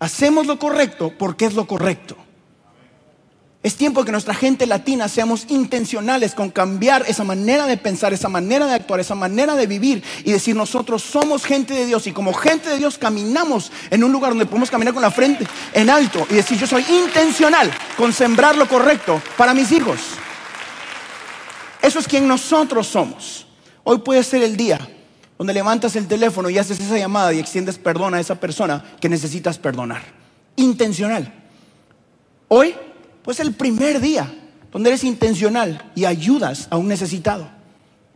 Hacemos 0.00 0.46
lo 0.46 0.58
correcto 0.58 1.12
porque 1.18 1.46
es 1.46 1.54
lo 1.54 1.66
correcto. 1.66 2.16
Es 3.60 3.74
tiempo 3.74 4.04
que 4.04 4.12
nuestra 4.12 4.34
gente 4.34 4.66
latina 4.66 5.08
seamos 5.08 5.46
intencionales 5.48 6.34
con 6.34 6.50
cambiar 6.50 7.04
esa 7.08 7.24
manera 7.24 7.66
de 7.66 7.76
pensar, 7.76 8.12
esa 8.12 8.28
manera 8.28 8.66
de 8.66 8.74
actuar, 8.74 9.00
esa 9.00 9.16
manera 9.16 9.56
de 9.56 9.66
vivir 9.66 10.02
y 10.24 10.30
decir 10.30 10.54
nosotros 10.54 11.02
somos 11.02 11.44
gente 11.44 11.74
de 11.74 11.84
Dios 11.84 12.06
y 12.06 12.12
como 12.12 12.32
gente 12.32 12.68
de 12.68 12.78
Dios 12.78 12.98
caminamos 12.98 13.72
en 13.90 14.04
un 14.04 14.12
lugar 14.12 14.30
donde 14.30 14.46
podemos 14.46 14.70
caminar 14.70 14.94
con 14.94 15.02
la 15.02 15.10
frente 15.10 15.44
en 15.72 15.90
alto 15.90 16.24
y 16.30 16.34
decir 16.34 16.56
yo 16.56 16.68
soy 16.68 16.84
intencional 16.88 17.68
con 17.96 18.12
sembrar 18.12 18.56
lo 18.56 18.68
correcto 18.68 19.20
para 19.36 19.52
mis 19.54 19.72
hijos. 19.72 19.98
Eso 21.82 21.98
es 21.98 22.06
quien 22.06 22.28
nosotros 22.28 22.86
somos. 22.86 23.44
Hoy 23.82 23.98
puede 23.98 24.22
ser 24.22 24.42
el 24.44 24.56
día 24.56 24.78
donde 25.38 25.54
levantas 25.54 25.94
el 25.96 26.08
teléfono 26.08 26.50
y 26.50 26.58
haces 26.58 26.80
esa 26.80 26.98
llamada 26.98 27.32
y 27.32 27.38
extiendes 27.38 27.78
perdón 27.78 28.14
a 28.14 28.20
esa 28.20 28.34
persona 28.34 28.84
que 29.00 29.08
necesitas 29.08 29.56
perdonar. 29.56 30.02
Intencional. 30.56 31.32
Hoy, 32.48 32.74
pues 33.22 33.38
el 33.40 33.54
primer 33.54 34.00
día 34.00 34.28
donde 34.72 34.90
eres 34.90 35.04
intencional 35.04 35.90
y 35.94 36.04
ayudas 36.04 36.68
a 36.70 36.76
un 36.76 36.88
necesitado. 36.88 37.48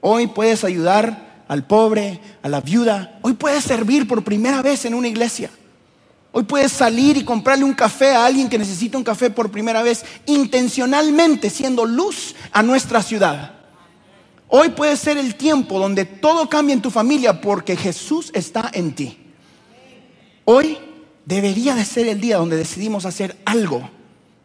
Hoy 0.01 0.27
puedes 0.27 0.65
ayudar 0.65 1.45
al 1.49 1.67
pobre, 1.67 2.21
a 2.43 2.49
la 2.49 2.61
viuda. 2.61 3.19
Hoy 3.23 3.35
puedes 3.35 3.65
servir 3.65 4.07
por 4.07 4.25
primera 4.25 4.63
vez 4.63 4.85
en 4.85 4.95
una 4.95 5.09
iglesia. 5.09 5.51
Hoy 6.33 6.45
puedes 6.45 6.73
salir 6.73 7.17
y 7.17 7.25
comprarle 7.25 7.65
un 7.65 7.75
café 7.75 8.13
a 8.13 8.25
alguien 8.25 8.49
que 8.49 8.59
necesita 8.59 8.97
un 8.97 9.05
café 9.05 9.31
por 9.31 9.51
primera 9.51 9.83
vez, 9.83 10.05
intencionalmente 10.27 11.51
siendo 11.51 11.85
luz 11.85 12.35
a 12.53 12.63
nuestra 12.63 13.03
ciudad. 13.03 13.62
Hoy 14.55 14.69
puede 14.69 14.99
ser 14.99 15.17
el 15.17 15.37
tiempo 15.37 15.79
donde 15.79 16.05
todo 16.05 16.47
cambia 16.47 16.75
en 16.75 16.83
tu 16.83 16.91
familia 16.91 17.41
porque 17.41 17.75
Jesús 17.75 18.31
está 18.35 18.71
en 18.75 18.95
ti. 18.95 19.17
Hoy 20.45 20.77
debería 21.25 21.75
de 21.75 21.87
ser 21.87 22.07
el 22.07 22.21
día 22.21 22.37
donde 22.37 22.59
decidimos 22.59 23.07
hacer 23.07 23.41
algo 23.47 23.89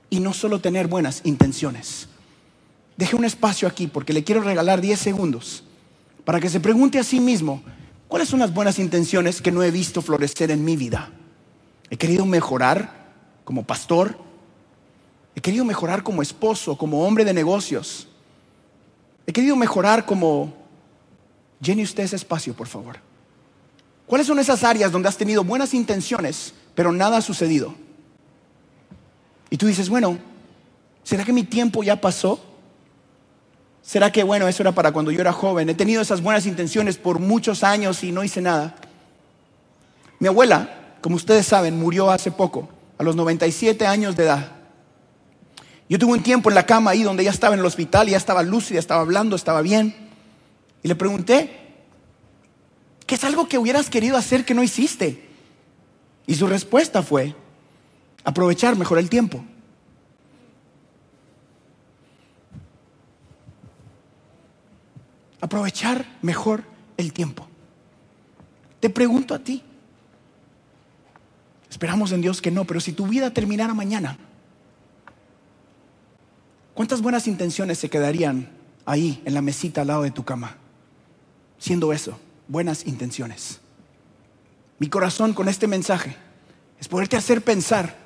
y 0.10 0.22
no 0.22 0.32
solo 0.32 0.62
tener 0.62 0.88
buenas 0.88 1.20
intenciones. 1.26 2.08
Deje 2.96 3.18
un 3.18 3.26
espacio 3.26 3.68
aquí 3.68 3.88
porque 3.88 4.14
le 4.14 4.24
quiero 4.24 4.40
regalar 4.40 4.80
10 4.80 4.98
segundos 4.98 5.66
para 6.24 6.40
que 6.40 6.48
se 6.48 6.62
pregunte 6.62 7.00
a 7.00 7.04
sí 7.04 7.20
mismo, 7.20 7.62
¿cuáles 8.08 8.30
son 8.30 8.40
las 8.40 8.54
buenas 8.54 8.80
intenciones 8.80 9.42
que 9.42 9.52
no 9.52 9.62
he 9.62 9.72
visto 9.72 10.02
florecer 10.02 10.52
en 10.52 10.64
mi 10.64 10.78
vida? 10.78 11.12
He 11.90 11.98
querido 11.98 12.26
mejorar 12.26 13.12
como 13.44 13.66
pastor, 13.66 14.18
he 15.36 15.42
querido 15.42 15.66
mejorar 15.66 16.02
como 16.02 16.22
esposo, 16.22 16.78
como 16.78 17.06
hombre 17.06 17.26
de 17.26 17.34
negocios. 17.34 18.08
He 19.28 19.34
querido 19.34 19.56
mejorar 19.56 20.06
como... 20.06 20.54
Llene 21.60 21.84
usted 21.84 22.04
ese 22.04 22.16
espacio, 22.16 22.54
por 22.54 22.68
favor. 22.68 22.98
¿Cuáles 24.06 24.28
son 24.28 24.40
esas 24.40 24.64
áreas 24.64 24.92
donde 24.92 25.10
has 25.10 25.18
tenido 25.18 25.44
buenas 25.44 25.74
intenciones, 25.74 26.54
pero 26.76 26.92
nada 26.92 27.18
ha 27.18 27.22
sucedido? 27.22 27.74
Y 29.50 29.58
tú 29.58 29.66
dices, 29.66 29.90
bueno, 29.90 30.18
¿será 31.04 31.26
que 31.26 31.34
mi 31.34 31.44
tiempo 31.44 31.84
ya 31.84 32.00
pasó? 32.00 32.40
¿Será 33.82 34.12
que, 34.12 34.24
bueno, 34.24 34.48
eso 34.48 34.64
era 34.64 34.72
para 34.72 34.92
cuando 34.92 35.12
yo 35.12 35.20
era 35.20 35.34
joven? 35.34 35.70
He 35.70 35.74
tenido 35.74 36.02
esas 36.02 36.22
buenas 36.22 36.46
intenciones 36.46 36.98
por 36.98 37.20
muchos 37.20 37.64
años 37.64 38.04
y 38.04 38.12
no 38.12 38.24
hice 38.24 38.42
nada. 38.42 38.76
Mi 40.20 40.28
abuela, 40.28 40.98
como 41.02 41.16
ustedes 41.16 41.48
saben, 41.48 41.78
murió 41.78 42.12
hace 42.12 42.32
poco, 42.32 42.70
a 42.98 43.04
los 43.04 43.16
97 43.16 43.88
años 43.88 44.16
de 44.16 44.24
edad. 44.24 44.57
Yo 45.90 45.98
tuve 45.98 46.14
un 46.14 46.24
tiempo 46.24 46.50
en 46.50 46.56
la 46.56 46.66
cama 46.66 46.92
ahí 46.92 47.04
donde 47.04 47.24
ya 47.24 47.32
estaba 47.32 47.54
en 47.54 47.62
el 47.62 47.66
hospital, 47.66 48.08
ya 48.08 48.18
estaba 48.18 48.44
lúcida, 48.44 48.80
estaba 48.80 49.02
hablando, 49.02 49.36
estaba 49.36 49.62
bien. 49.62 49.96
Y 50.84 50.88
le 50.88 50.96
pregunté, 50.96 51.50
¿qué 53.06 53.16
es 53.16 53.24
algo 53.24 53.48
que 53.48 53.58
hubieras 53.58 53.90
querido 53.90 54.18
hacer 54.18 54.44
que 54.44 54.54
no 54.54 54.64
hiciste? 54.64 55.30
Y 56.26 56.36
su 56.36 56.46
respuesta 56.46 57.02
fue, 57.04 57.36
aprovechar 58.26 58.76
mejor 58.76 58.98
el 58.98 59.10
tiempo. 59.10 59.46
Aprovechar 65.40 66.06
mejor 66.22 66.64
el 66.98 67.14
tiempo. 67.14 67.48
Te 68.82 68.90
pregunto 68.90 69.34
a 69.34 69.40
ti. 69.40 69.64
Esperamos 71.70 72.12
en 72.12 72.22
Dios 72.22 72.42
que 72.42 72.52
no, 72.52 72.66
pero 72.66 72.82
si 72.82 72.92
tu 72.92 73.08
vida 73.08 73.32
terminara 73.32 73.74
mañana, 73.74 74.18
¿Cuántas 76.78 77.02
buenas 77.02 77.26
intenciones 77.26 77.80
se 77.80 77.90
quedarían 77.90 78.52
ahí 78.86 79.20
en 79.26 79.34
la 79.34 79.42
mesita 79.42 79.82
al 79.82 79.88
lado 79.88 80.04
de 80.04 80.12
tu 80.12 80.24
cama? 80.24 80.58
Siendo 81.58 81.92
eso, 81.92 82.20
buenas 82.48 82.86
intenciones. 82.86 83.60
Mi 84.78 84.88
corazón 84.88 85.34
con 85.34 85.50
este 85.50 85.66
mensaje 85.66 86.16
es 86.80 86.88
poderte 86.88 87.18
hacer 87.18 87.42
pensar 87.42 87.98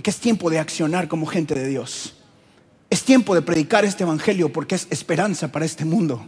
que 0.00 0.10
es 0.10 0.18
tiempo 0.20 0.48
de 0.48 0.60
accionar 0.60 1.08
como 1.08 1.26
gente 1.26 1.56
de 1.56 1.66
Dios. 1.66 2.14
Es 2.88 3.02
tiempo 3.02 3.34
de 3.34 3.42
predicar 3.42 3.84
este 3.84 4.04
evangelio 4.04 4.52
porque 4.52 4.76
es 4.76 4.86
esperanza 4.90 5.50
para 5.50 5.64
este 5.64 5.84
mundo. 5.84 6.24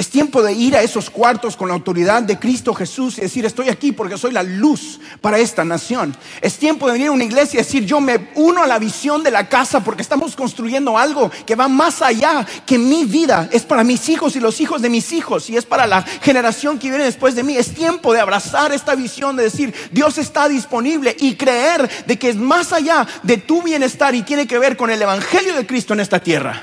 Es 0.00 0.08
tiempo 0.08 0.42
de 0.42 0.54
ir 0.54 0.74
a 0.74 0.80
esos 0.80 1.10
cuartos 1.10 1.58
con 1.58 1.68
la 1.68 1.74
autoridad 1.74 2.22
de 2.22 2.38
Cristo 2.38 2.72
Jesús 2.72 3.18
y 3.18 3.20
decir, 3.20 3.44
estoy 3.44 3.68
aquí 3.68 3.92
porque 3.92 4.16
soy 4.16 4.32
la 4.32 4.42
luz 4.42 4.98
para 5.20 5.38
esta 5.38 5.62
nación. 5.62 6.16
Es 6.40 6.56
tiempo 6.56 6.86
de 6.86 6.94
venir 6.94 7.08
a 7.08 7.12
una 7.12 7.24
iglesia 7.24 7.60
y 7.60 7.64
decir, 7.64 7.84
yo 7.84 8.00
me 8.00 8.30
uno 8.34 8.62
a 8.62 8.66
la 8.66 8.78
visión 8.78 9.22
de 9.22 9.30
la 9.30 9.50
casa 9.50 9.84
porque 9.84 10.00
estamos 10.00 10.34
construyendo 10.36 10.96
algo 10.96 11.30
que 11.44 11.54
va 11.54 11.68
más 11.68 12.00
allá 12.00 12.46
que 12.64 12.78
mi 12.78 13.04
vida. 13.04 13.50
Es 13.52 13.64
para 13.64 13.84
mis 13.84 14.08
hijos 14.08 14.36
y 14.36 14.40
los 14.40 14.62
hijos 14.62 14.80
de 14.80 14.88
mis 14.88 15.12
hijos 15.12 15.50
y 15.50 15.58
es 15.58 15.66
para 15.66 15.86
la 15.86 16.00
generación 16.00 16.78
que 16.78 16.88
viene 16.88 17.04
después 17.04 17.34
de 17.34 17.42
mí. 17.42 17.58
Es 17.58 17.74
tiempo 17.74 18.14
de 18.14 18.20
abrazar 18.20 18.72
esta 18.72 18.94
visión 18.94 19.36
de 19.36 19.42
decir, 19.42 19.74
Dios 19.92 20.16
está 20.16 20.48
disponible 20.48 21.14
y 21.20 21.34
creer 21.34 21.90
de 22.06 22.18
que 22.18 22.30
es 22.30 22.36
más 22.36 22.72
allá 22.72 23.06
de 23.22 23.36
tu 23.36 23.60
bienestar 23.62 24.14
y 24.14 24.22
tiene 24.22 24.46
que 24.46 24.58
ver 24.58 24.78
con 24.78 24.88
el 24.88 25.02
Evangelio 25.02 25.54
de 25.54 25.66
Cristo 25.66 25.92
en 25.92 26.00
esta 26.00 26.20
tierra. 26.20 26.62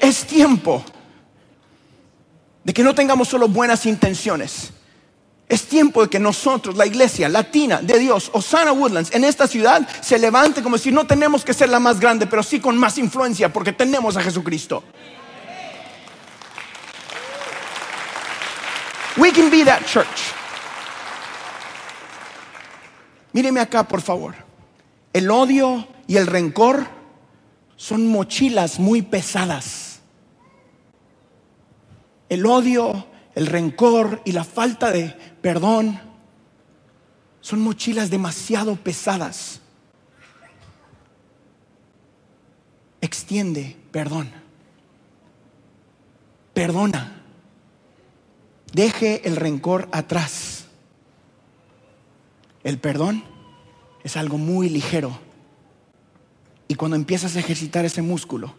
Es 0.00 0.26
tiempo 0.26 0.82
de 2.64 2.72
que 2.72 2.82
no 2.82 2.94
tengamos 2.94 3.28
solo 3.28 3.48
buenas 3.48 3.86
intenciones. 3.86 4.70
Es 5.48 5.64
tiempo 5.66 6.02
de 6.02 6.08
que 6.08 6.18
nosotros, 6.18 6.76
la 6.76 6.86
iglesia 6.86 7.28
latina 7.28 7.80
de 7.82 7.98
Dios, 7.98 8.30
Osana 8.32 8.72
Woodlands, 8.72 9.12
en 9.12 9.24
esta 9.24 9.46
ciudad, 9.46 9.86
se 10.00 10.18
levante 10.18 10.62
como 10.62 10.78
si 10.78 10.90
no 10.90 11.06
tenemos 11.06 11.44
que 11.44 11.52
ser 11.52 11.68
la 11.68 11.78
más 11.78 12.00
grande, 12.00 12.26
pero 12.26 12.42
sí 12.42 12.60
con 12.60 12.78
más 12.78 12.96
influencia, 12.96 13.52
porque 13.52 13.72
tenemos 13.72 14.16
a 14.16 14.22
Jesucristo. 14.22 14.82
We 19.18 19.30
can 19.30 19.50
be 19.50 19.62
that 19.64 19.84
church. 19.84 20.32
Míreme 23.32 23.60
acá, 23.60 23.86
por 23.86 24.00
favor. 24.00 24.34
El 25.12 25.30
odio 25.30 25.86
y 26.06 26.16
el 26.16 26.26
rencor 26.26 26.86
son 27.76 28.06
mochilas 28.06 28.78
muy 28.78 29.02
pesadas. 29.02 29.91
El 32.32 32.46
odio, 32.46 33.08
el 33.34 33.46
rencor 33.46 34.22
y 34.24 34.32
la 34.32 34.42
falta 34.42 34.90
de 34.90 35.14
perdón 35.42 36.00
son 37.42 37.60
mochilas 37.60 38.08
demasiado 38.08 38.74
pesadas. 38.76 39.60
Extiende 43.02 43.76
perdón. 43.90 44.32
Perdona. 46.54 47.22
Deje 48.72 49.28
el 49.28 49.36
rencor 49.36 49.90
atrás. 49.92 50.64
El 52.64 52.78
perdón 52.78 53.24
es 54.04 54.16
algo 54.16 54.38
muy 54.38 54.70
ligero. 54.70 55.18
Y 56.66 56.76
cuando 56.76 56.96
empiezas 56.96 57.36
a 57.36 57.40
ejercitar 57.40 57.84
ese 57.84 58.00
músculo, 58.00 58.54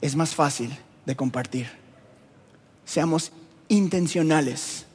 es 0.00 0.14
más 0.14 0.36
fácil 0.36 0.78
de 1.04 1.16
compartir. 1.16 1.79
Seamos 2.84 3.32
intencionales 3.68 4.86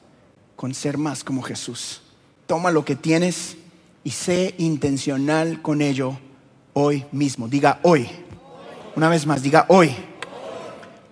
con 0.56 0.74
ser 0.74 0.98
más 0.98 1.24
como 1.24 1.42
Jesús. 1.42 2.02
Toma 2.48 2.72
lo 2.72 2.86
que 2.86 2.96
tienes 2.96 3.58
y 4.04 4.12
sé 4.12 4.56
intencional 4.58 5.62
con 5.62 5.82
ello 5.82 6.18
hoy 6.74 7.06
mismo. 7.12 7.48
Diga 7.48 7.80
hoy. 7.84 8.10
Una 8.96 9.10
vez 9.10 9.26
más, 9.26 9.42
diga 9.42 9.66
hoy. 9.70 9.96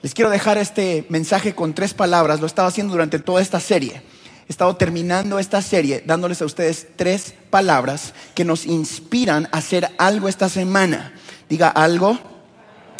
Les 0.02 0.14
quiero 0.14 0.30
dejar 0.30 0.58
este 0.58 1.06
mensaje 1.10 1.56
con 1.56 1.74
tres 1.74 1.94
palabras. 1.94 2.40
Lo 2.40 2.48
estaba 2.48 2.68
haciendo 2.68 2.92
durante 2.92 3.20
toda 3.20 3.42
esta 3.42 3.60
serie. 3.60 4.02
He 4.48 4.52
estado 4.52 4.76
terminando 4.76 5.40
esta 5.40 5.62
serie 5.62 6.04
dándoles 6.06 6.42
a 6.42 6.46
ustedes 6.46 6.88
tres 6.98 7.34
palabras 7.50 8.14
que 8.36 8.44
nos 8.44 8.66
inspiran 8.66 9.48
a 9.52 9.60
hacer 9.60 9.90
algo 9.98 10.28
esta 10.28 10.50
semana. 10.50 11.14
Diga 11.50 11.70
algo. 11.70 12.33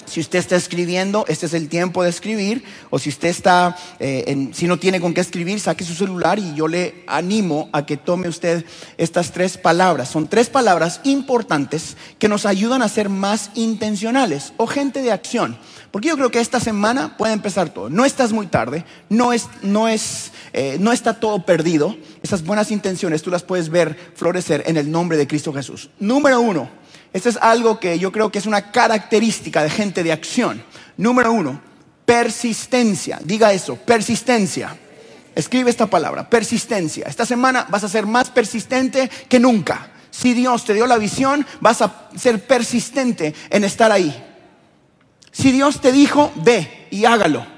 Si 0.06 0.20
usted 0.20 0.40
está 0.40 0.56
escribiendo, 0.56 1.26
este 1.28 1.46
es 1.46 1.54
el 1.54 1.70
tiempo 1.70 2.04
de 2.04 2.10
escribir. 2.10 2.64
O 2.90 3.00
si 3.00 3.10
usted 3.10 3.30
está, 3.30 3.76
eh, 4.00 4.50
si 4.54 4.68
no 4.68 4.78
tiene 4.78 5.00
con 5.00 5.14
qué 5.14 5.22
escribir, 5.22 5.60
saque 5.60 5.84
su 5.84 5.94
celular 5.94 6.40
y 6.40 6.54
yo 6.56 6.68
le 6.68 7.04
animo 7.08 7.70
a 7.74 7.86
que 7.86 7.98
tome 7.98 8.28
usted 8.28 8.66
estas 8.98 9.32
tres 9.32 9.58
palabras. 9.58 10.10
Son 10.10 10.28
tres 10.28 10.50
palabras 10.50 11.02
importantes 11.04 11.98
que 12.20 12.28
nos 12.28 12.46
ayudan 12.46 12.82
a 12.82 12.90
ser 12.90 13.10
más 13.10 13.52
intencionales 13.56 14.54
o 14.58 14.68
gente 14.68 15.02
de 15.02 15.12
acción. 15.12 15.58
Porque 15.92 16.08
yo 16.08 16.16
creo 16.16 16.32
que 16.32 16.40
esta 16.40 16.60
semana 16.60 17.18
puede 17.18 17.34
empezar 17.34 17.70
todo. 17.70 17.88
No 17.90 18.04
estás 18.04 18.34
muy 18.34 18.48
tarde, 18.48 18.84
no, 19.10 19.32
es, 19.32 19.48
no, 19.62 19.88
es, 19.88 20.32
eh, 20.52 20.78
no 20.80 20.92
está 20.92 21.20
todo 21.20 21.46
perdido. 21.46 21.96
Esas 22.24 22.44
buenas 22.44 22.72
intenciones 22.72 23.22
tú 23.22 23.30
las 23.30 23.44
puedes 23.44 23.70
ver 23.70 23.96
florecer 24.16 24.64
en 24.66 24.78
el 24.78 24.90
nombre 24.90 25.18
de 25.18 25.28
Cristo 25.28 25.54
Jesús. 25.54 25.92
Número 26.00 26.42
uno, 26.42 26.68
esto 27.14 27.30
es 27.30 27.38
algo 27.38 27.80
que 27.80 28.00
yo 28.00 28.12
creo 28.12 28.32
que 28.32 28.40
es 28.40 28.48
una 28.48 28.72
característica 28.72 29.62
de 29.62 29.70
gente 29.70 30.04
de 30.04 30.12
acción. 30.12 30.64
Número 30.98 31.32
uno, 31.32 31.62
persistencia. 32.06 33.20
Diga 33.24 33.54
eso, 33.54 33.76
persistencia. 33.76 34.76
Escribe 35.36 35.70
esta 35.70 35.88
palabra, 35.88 36.30
persistencia. 36.30 37.06
Esta 37.08 37.26
semana 37.26 37.68
vas 37.70 37.84
a 37.84 37.90
ser 37.90 38.06
más 38.08 38.30
persistente 38.30 39.10
que 39.30 39.40
nunca. 39.40 39.92
Si 40.10 40.34
Dios 40.34 40.66
te 40.66 40.74
dio 40.74 40.88
la 40.88 40.98
visión, 40.98 41.46
vas 41.60 41.82
a 41.82 42.10
ser 42.16 42.46
persistente 42.46 43.34
en 43.50 43.64
estar 43.64 43.92
ahí. 43.92 44.24
Si 45.32 45.52
Dios 45.52 45.82
te 45.82 45.92
dijo, 45.92 46.32
ve 46.36 46.88
y 46.92 47.06
hágalo. 47.06 47.53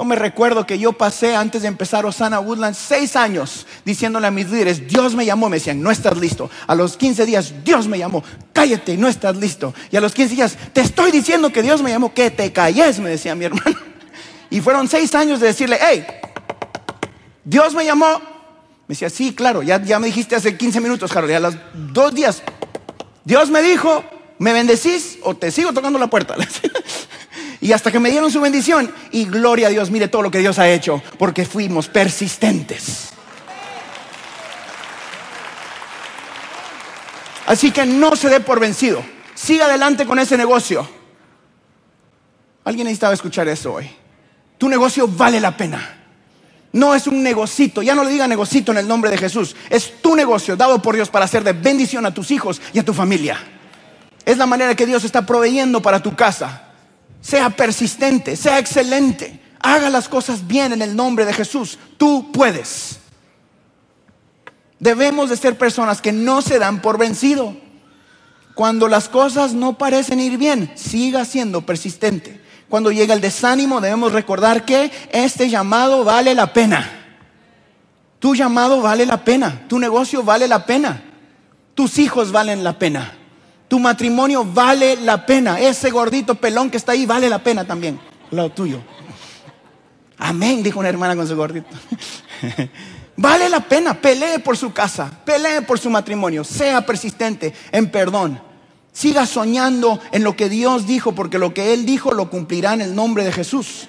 Yo 0.00 0.06
me 0.06 0.16
recuerdo 0.16 0.64
que 0.64 0.78
yo 0.78 0.94
pasé 0.94 1.36
antes 1.36 1.60
de 1.60 1.68
empezar 1.68 2.06
Osana 2.06 2.40
Woodlands 2.40 2.78
seis 2.78 3.16
años 3.16 3.66
diciéndole 3.84 4.28
a 4.28 4.30
mis 4.30 4.48
líderes, 4.48 4.88
Dios 4.88 5.14
me 5.14 5.26
llamó, 5.26 5.50
me 5.50 5.58
decían, 5.58 5.82
no 5.82 5.90
estás 5.90 6.16
listo. 6.16 6.48
A 6.66 6.74
los 6.74 6.96
15 6.96 7.26
días, 7.26 7.52
Dios 7.62 7.86
me 7.86 7.98
llamó, 7.98 8.24
cállate, 8.54 8.96
no 8.96 9.08
estás 9.08 9.36
listo. 9.36 9.74
Y 9.90 9.98
a 9.98 10.00
los 10.00 10.14
15 10.14 10.34
días, 10.34 10.56
te 10.72 10.80
estoy 10.80 11.10
diciendo 11.10 11.52
que 11.52 11.60
Dios 11.60 11.82
me 11.82 11.90
llamó, 11.90 12.14
que 12.14 12.30
te 12.30 12.50
calles, 12.50 12.98
me 12.98 13.10
decía 13.10 13.34
mi 13.34 13.44
hermano. 13.44 13.76
Y 14.48 14.62
fueron 14.62 14.88
seis 14.88 15.14
años 15.14 15.38
de 15.38 15.48
decirle, 15.48 15.78
hey, 15.78 16.06
Dios 17.44 17.74
me 17.74 17.84
llamó. 17.84 18.20
Me 18.88 18.94
decía, 18.94 19.10
sí, 19.10 19.34
claro, 19.34 19.62
ya, 19.62 19.82
ya 19.82 19.98
me 19.98 20.06
dijiste 20.06 20.34
hace 20.34 20.56
15 20.56 20.80
minutos, 20.80 21.14
Harold, 21.14 21.32
y 21.32 21.34
a 21.34 21.40
los 21.40 21.56
dos 21.74 22.14
días, 22.14 22.42
Dios 23.22 23.50
me 23.50 23.60
dijo, 23.60 24.02
¿me 24.38 24.54
bendecís 24.54 25.18
o 25.24 25.36
te 25.36 25.50
sigo 25.50 25.74
tocando 25.74 25.98
la 25.98 26.06
puerta? 26.06 26.36
y 27.60 27.72
hasta 27.72 27.92
que 27.92 28.00
me 28.00 28.10
dieron 28.10 28.30
su 28.30 28.40
bendición. 28.40 28.92
Y 29.10 29.26
gloria 29.26 29.68
a 29.68 29.70
Dios, 29.70 29.90
mire 29.90 30.08
todo 30.08 30.22
lo 30.22 30.30
que 30.30 30.38
Dios 30.38 30.58
ha 30.58 30.68
hecho, 30.68 31.02
porque 31.18 31.44
fuimos 31.44 31.88
persistentes. 31.88 33.10
Así 37.46 37.70
que 37.70 37.84
no 37.84 38.14
se 38.16 38.28
dé 38.28 38.40
por 38.40 38.60
vencido. 38.60 39.02
Siga 39.34 39.66
adelante 39.66 40.06
con 40.06 40.18
ese 40.18 40.36
negocio. 40.36 40.88
Alguien 42.64 42.84
necesitaba 42.84 43.14
escuchar 43.14 43.48
eso 43.48 43.74
hoy. 43.74 43.90
Tu 44.56 44.68
negocio 44.68 45.08
vale 45.08 45.40
la 45.40 45.56
pena. 45.56 45.96
No 46.72 46.94
es 46.94 47.08
un 47.08 47.22
negocito, 47.22 47.82
ya 47.82 47.96
no 47.96 48.04
le 48.04 48.10
diga 48.10 48.28
negocito 48.28 48.70
en 48.70 48.78
el 48.78 48.86
nombre 48.86 49.10
de 49.10 49.18
Jesús. 49.18 49.56
Es 49.68 50.00
tu 50.00 50.14
negocio 50.14 50.56
dado 50.56 50.80
por 50.80 50.94
Dios 50.94 51.08
para 51.08 51.24
hacer 51.24 51.42
de 51.42 51.52
bendición 51.52 52.06
a 52.06 52.14
tus 52.14 52.30
hijos 52.30 52.62
y 52.72 52.78
a 52.78 52.84
tu 52.84 52.94
familia. 52.94 53.38
Es 54.24 54.38
la 54.38 54.46
manera 54.46 54.76
que 54.76 54.86
Dios 54.86 55.02
está 55.02 55.26
proveyendo 55.26 55.82
para 55.82 56.00
tu 56.00 56.14
casa. 56.14 56.69
Sea 57.20 57.50
persistente, 57.50 58.36
sea 58.36 58.58
excelente. 58.58 59.40
Haga 59.60 59.90
las 59.90 60.08
cosas 60.08 60.46
bien 60.46 60.72
en 60.72 60.82
el 60.82 60.96
nombre 60.96 61.24
de 61.24 61.34
Jesús. 61.34 61.78
Tú 61.96 62.32
puedes. 62.32 62.98
Debemos 64.78 65.28
de 65.28 65.36
ser 65.36 65.58
personas 65.58 66.00
que 66.00 66.12
no 66.12 66.40
se 66.40 66.58
dan 66.58 66.80
por 66.80 66.96
vencido. 66.96 67.54
Cuando 68.54 68.88
las 68.88 69.08
cosas 69.08 69.52
no 69.52 69.76
parecen 69.76 70.20
ir 70.20 70.38
bien, 70.38 70.72
siga 70.74 71.24
siendo 71.24 71.60
persistente. 71.62 72.40
Cuando 72.68 72.90
llega 72.90 73.14
el 73.14 73.20
desánimo, 73.20 73.80
debemos 73.80 74.12
recordar 74.12 74.64
que 74.64 74.90
este 75.12 75.50
llamado 75.50 76.04
vale 76.04 76.34
la 76.34 76.52
pena. 76.52 76.88
Tu 78.18 78.34
llamado 78.34 78.80
vale 78.80 79.06
la 79.06 79.24
pena. 79.24 79.66
Tu 79.68 79.78
negocio 79.78 80.22
vale 80.22 80.46
la 80.46 80.64
pena. 80.64 81.02
Tus 81.74 81.98
hijos 81.98 82.32
valen 82.32 82.62
la 82.62 82.78
pena. 82.78 83.16
Tu 83.70 83.78
matrimonio 83.78 84.44
vale 84.44 84.96
la 84.96 85.24
pena. 85.24 85.60
Ese 85.60 85.90
gordito 85.90 86.34
pelón 86.34 86.70
que 86.70 86.76
está 86.76 86.90
ahí 86.90 87.06
vale 87.06 87.30
la 87.30 87.40
pena 87.40 87.64
también. 87.64 88.00
Lo 88.32 88.50
tuyo. 88.50 88.80
Amén, 90.18 90.60
dijo 90.60 90.80
una 90.80 90.88
hermana 90.88 91.14
con 91.14 91.28
su 91.28 91.36
gordito. 91.36 91.68
vale 93.16 93.48
la 93.48 93.60
pena. 93.60 93.94
Pelee 93.94 94.40
por 94.40 94.56
su 94.56 94.72
casa. 94.72 95.08
Pelee 95.24 95.62
por 95.62 95.78
su 95.78 95.88
matrimonio. 95.88 96.42
Sea 96.42 96.84
persistente 96.84 97.54
en 97.70 97.88
perdón. 97.92 98.42
Siga 98.92 99.24
soñando 99.24 100.00
en 100.10 100.24
lo 100.24 100.34
que 100.34 100.48
Dios 100.48 100.88
dijo, 100.88 101.12
porque 101.12 101.38
lo 101.38 101.54
que 101.54 101.72
Él 101.72 101.86
dijo 101.86 102.10
lo 102.10 102.28
cumplirá 102.28 102.74
en 102.74 102.80
el 102.80 102.96
nombre 102.96 103.22
de 103.22 103.30
Jesús. 103.30 103.86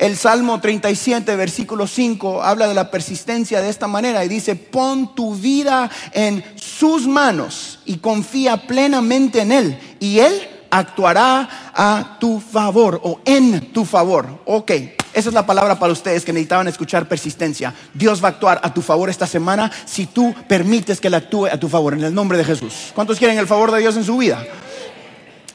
El 0.00 0.16
Salmo 0.16 0.58
37, 0.58 1.36
versículo 1.36 1.86
5, 1.86 2.42
habla 2.42 2.66
de 2.66 2.72
la 2.72 2.90
persistencia 2.90 3.60
de 3.60 3.68
esta 3.68 3.86
manera 3.86 4.24
y 4.24 4.28
dice, 4.28 4.56
pon 4.56 5.14
tu 5.14 5.34
vida 5.34 5.90
en 6.12 6.42
sus 6.56 7.06
manos 7.06 7.80
y 7.84 7.98
confía 7.98 8.56
plenamente 8.56 9.42
en 9.42 9.52
Él 9.52 9.78
y 10.00 10.20
Él 10.20 10.40
actuará 10.70 11.72
a 11.74 12.16
tu 12.18 12.40
favor 12.40 12.98
o 13.04 13.20
en 13.26 13.72
tu 13.72 13.84
favor. 13.84 14.40
Ok, 14.46 14.70
esa 15.12 15.28
es 15.28 15.34
la 15.34 15.44
palabra 15.44 15.78
para 15.78 15.92
ustedes 15.92 16.24
que 16.24 16.32
necesitaban 16.32 16.68
escuchar 16.68 17.06
persistencia. 17.06 17.74
Dios 17.92 18.24
va 18.24 18.28
a 18.28 18.30
actuar 18.30 18.58
a 18.62 18.72
tu 18.72 18.80
favor 18.80 19.10
esta 19.10 19.26
semana 19.26 19.70
si 19.84 20.06
tú 20.06 20.34
permites 20.48 20.98
que 20.98 21.08
Él 21.08 21.14
actúe 21.14 21.44
a 21.44 21.60
tu 21.60 21.68
favor 21.68 21.92
en 21.92 22.04
el 22.04 22.14
nombre 22.14 22.38
de 22.38 22.44
Jesús. 22.44 22.90
¿Cuántos 22.94 23.18
quieren 23.18 23.36
el 23.36 23.46
favor 23.46 23.70
de 23.70 23.80
Dios 23.80 23.94
en 23.98 24.04
su 24.04 24.16
vida? 24.16 24.42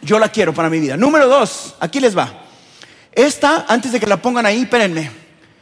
Yo 0.04 0.20
la 0.20 0.30
quiero 0.30 0.54
para 0.54 0.70
mi 0.70 0.80
vida. 0.80 0.96
Número 0.98 1.28
dos, 1.28 1.74
aquí 1.80 2.00
les 2.00 2.16
va. 2.16 2.45
Esta, 3.16 3.66
antes 3.70 3.94
de 3.94 4.00
que 4.02 4.06
la 4.06 4.22
pongan 4.22 4.46
ahí, 4.46 4.64
espérenme, 4.64 5.10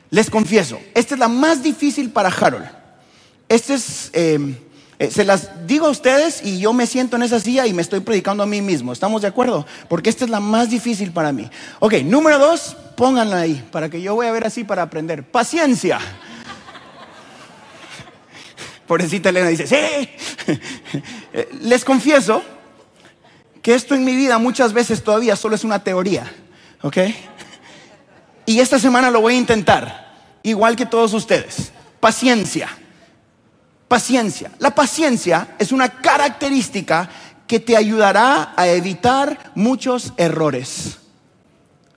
les 0.10 0.30
confieso, 0.30 0.80
esta 0.96 1.14
es 1.14 1.20
la 1.20 1.28
más 1.28 1.62
difícil 1.62 2.10
para 2.10 2.30
Harold. 2.30 2.66
Esta 3.48 3.76
es, 3.76 4.10
eh, 4.14 4.58
eh, 4.98 5.12
se 5.12 5.24
las 5.24 5.68
digo 5.68 5.86
a 5.86 5.92
ustedes 5.92 6.42
y 6.44 6.60
yo 6.60 6.74
me 6.74 6.88
siento 6.88 7.16
en 7.16 7.24
esa 7.24 7.40
silla 7.40 7.68
y 7.68 7.74
me 7.74 7.84
estoy 7.84 8.00
predicando 8.00 8.42
a 8.42 8.48
mí 8.48 8.62
mismo. 8.62 8.92
¿Estamos 8.92 9.22
de 9.22 9.28
acuerdo? 9.28 9.68
Porque 9.88 10.10
esta 10.10 10.26
es 10.26 10.32
la 10.32 10.40
más 10.40 10.72
difícil 10.72 11.12
para 11.12 11.32
mí. 11.32 11.48
Ok, 11.80 11.94
número 12.04 12.40
dos, 12.40 12.76
pónganla 12.96 13.42
ahí 13.42 13.64
para 13.72 13.90
que 13.90 14.02
yo 14.02 14.16
voy 14.16 14.26
a 14.26 14.32
ver 14.32 14.48
así 14.48 14.64
para 14.64 14.82
aprender. 14.82 15.24
Paciencia. 15.24 16.00
Pobrecita 18.88 19.30
Elena 19.30 19.50
dice, 19.50 19.68
sí. 19.68 19.76
Eh, 21.36 21.50
les 21.62 21.84
confieso 21.84 22.44
que 23.64 23.74
esto 23.74 23.96
en 23.96 24.06
mi 24.06 24.16
vida 24.16 24.38
muchas 24.38 24.72
veces 24.72 25.04
todavía 25.04 25.36
solo 25.36 25.56
es 25.56 25.64
una 25.64 25.84
teoría. 25.84 26.32
¿Ok? 26.84 26.98
Y 28.46 28.60
esta 28.60 28.80
semana 28.80 29.10
lo 29.10 29.22
voy 29.22 29.36
a 29.36 29.38
intentar. 29.38 30.04
igual 30.46 30.76
que 30.76 30.86
todos 30.86 31.14
ustedes. 31.14 31.72
Paciencia. 32.00 32.70
Paciencia. 33.88 34.52
La 34.60 34.76
paciencia 34.76 35.56
es 35.58 35.72
una 35.72 35.90
característica 36.02 37.10
que 37.48 37.60
te 37.60 37.78
ayudará 37.78 38.54
a 38.58 38.68
evitar 38.68 39.52
muchos 39.56 40.12
errores. 40.18 40.98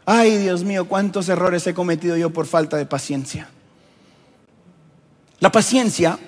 Ay, 0.05 0.39
Dios 0.39 0.63
mío, 0.63 0.87
cuántos 0.87 1.29
errores 1.29 1.67
he 1.67 1.75
cometido 1.75 2.17
yo 2.17 2.31
por 2.31 2.47
falta 2.47 2.77
de 2.77 2.87
paciencia. 2.87 3.49
La 5.41 5.51
paciencia 5.51 6.19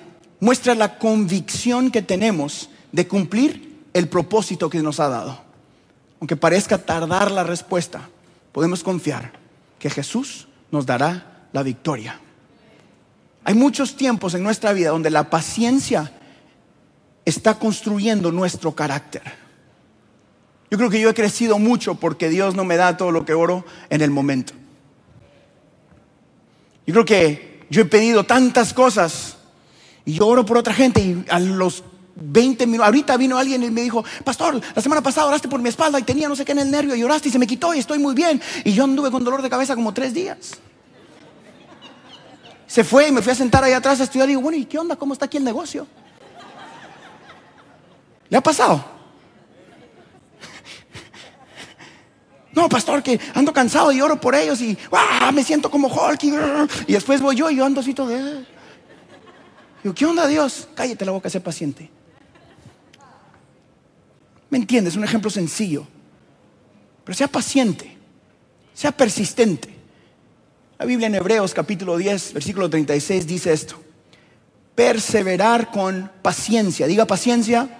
muestra 0.41 0.75
la 0.75 0.97
convicción 0.97 1.89
que 1.89 2.01
tenemos 2.01 2.69
de 2.91 3.07
cumplir 3.07 3.85
el 3.93 4.09
propósito 4.09 4.69
que 4.69 4.83
nos 4.83 4.99
ha 4.99 5.07
dado. 5.07 5.39
Aunque 6.19 6.35
parezca 6.35 6.77
tardar 6.77 7.31
la 7.31 7.45
respuesta, 7.45 8.09
podemos 8.51 8.83
confiar 8.83 9.31
que 9.79 9.89
Jesús 9.89 10.47
nos 10.71 10.85
dará 10.85 11.47
la 11.51 11.63
victoria. 11.63 12.19
Hay 13.43 13.55
muchos 13.55 13.95
tiempos 13.95 14.33
en 14.33 14.43
nuestra 14.43 14.73
vida 14.73 14.89
donde 14.89 15.09
la 15.09 15.29
paciencia 15.29 16.11
está 17.25 17.57
construyendo 17.57 18.31
nuestro 18.31 18.75
carácter. 18.75 19.23
Yo 20.69 20.77
creo 20.77 20.89
que 20.89 21.01
yo 21.01 21.09
he 21.09 21.13
crecido 21.13 21.57
mucho 21.57 21.95
porque 21.95 22.29
Dios 22.29 22.53
no 22.53 22.63
me 22.63 22.75
da 22.75 22.97
todo 22.97 23.11
lo 23.11 23.25
que 23.25 23.33
oro 23.33 23.65
en 23.89 24.01
el 24.01 24.11
momento. 24.11 24.53
Yo 26.85 26.93
creo 26.93 27.05
que 27.05 27.65
yo 27.69 27.81
he 27.81 27.85
pedido 27.85 28.25
tantas 28.25 28.73
cosas 28.73 29.37
y 30.05 30.13
yo 30.13 30.27
oro 30.27 30.45
por 30.45 30.57
otra 30.57 30.73
gente 30.73 31.01
y 31.01 31.25
a 31.29 31.39
los 31.39 31.83
20 32.21 32.65
minutos, 32.67 32.85
ahorita 32.85 33.17
vino 33.17 33.37
alguien 33.37 33.63
y 33.63 33.71
me 33.71 33.81
dijo, 33.81 34.03
pastor, 34.23 34.59
la 34.75 34.81
semana 34.81 35.01
pasada 35.01 35.27
oraste 35.27 35.47
por 35.47 35.61
mi 35.61 35.69
espalda 35.69 35.99
y 35.99 36.03
tenía 36.03 36.27
no 36.27 36.35
sé 36.35 36.45
qué 36.45 36.51
en 36.51 36.59
el 36.59 36.71
nervio 36.71 36.95
y 36.95 37.03
oraste 37.03 37.29
y 37.29 37.31
se 37.31 37.39
me 37.39 37.47
quitó 37.47 37.73
y 37.73 37.79
estoy 37.79 37.99
muy 37.99 38.13
bien. 38.13 38.41
Y 38.63 38.73
yo 38.73 38.83
anduve 38.83 39.11
con 39.11 39.23
dolor 39.23 39.41
de 39.41 39.49
cabeza 39.49 39.75
como 39.75 39.93
tres 39.93 40.13
días. 40.13 40.59
Se 42.67 42.83
fue 42.83 43.07
y 43.07 43.11
me 43.11 43.21
fui 43.21 43.31
a 43.31 43.35
sentar 43.35 43.63
ahí 43.63 43.73
atrás 43.73 43.99
a 43.99 44.03
estudiar 44.03 44.27
y 44.27 44.33
digo, 44.33 44.41
bueno, 44.41 44.57
¿y 44.57 44.65
qué 44.65 44.77
onda? 44.77 44.95
¿Cómo 44.95 45.13
está 45.13 45.25
aquí 45.25 45.37
el 45.37 45.43
negocio? 45.43 45.87
¿Le 48.29 48.37
ha 48.37 48.41
pasado? 48.41 48.83
No, 52.51 52.67
pastor, 52.67 53.01
que 53.03 53.19
ando 53.35 53.53
cansado 53.53 53.91
y 53.91 54.01
oro 54.01 54.19
por 54.19 54.35
ellos 54.35 54.59
y 54.59 54.77
me 55.33 55.43
siento 55.43 55.69
como 55.71 55.87
Hulk 55.87 56.23
y, 56.87 56.91
después 56.91 57.21
voy 57.21 57.35
yo 57.35 57.49
y 57.49 57.55
yo 57.55 57.63
ando 57.63 57.79
así 57.79 57.93
todo. 57.93 58.11
Eh". 58.11 58.45
Digo, 59.83 59.95
¿qué 59.95 60.05
onda 60.05 60.27
Dios? 60.27 60.67
Cállate 60.73 61.05
la 61.05 61.11
boca, 61.11 61.29
sé 61.29 61.39
paciente. 61.39 61.89
¿Me 64.49 64.57
entiendes? 64.57 64.95
Un 64.95 65.03
ejemplo 65.03 65.29
sencillo. 65.29 65.87
Pero 67.03 67.15
sea 67.15 67.27
paciente, 67.27 67.97
sea 68.73 68.91
persistente. 68.91 69.69
La 70.77 70.85
Biblia 70.85 71.07
en 71.07 71.15
Hebreos 71.15 71.53
capítulo 71.53 71.97
10, 71.97 72.33
versículo 72.33 72.69
36 72.69 73.27
dice 73.27 73.53
esto. 73.53 73.81
Perseverar 74.75 75.71
con 75.71 76.11
paciencia. 76.21 76.87
Diga 76.87 77.05
paciencia 77.05 77.79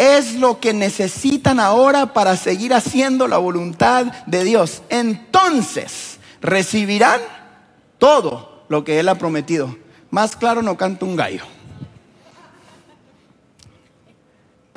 es 0.00 0.36
lo 0.36 0.60
que 0.60 0.72
necesitan 0.72 1.60
ahora 1.60 2.14
para 2.14 2.34
seguir 2.34 2.72
haciendo 2.72 3.28
la 3.28 3.36
voluntad 3.36 4.06
de 4.24 4.44
Dios. 4.44 4.82
Entonces 4.88 6.18
recibirán 6.40 7.20
todo 7.98 8.64
lo 8.70 8.82
que 8.82 8.98
Él 8.98 9.10
ha 9.10 9.16
prometido. 9.16 9.76
Más 10.08 10.36
claro 10.36 10.62
no 10.62 10.78
canta 10.78 11.04
un 11.04 11.16
gallo. 11.16 11.44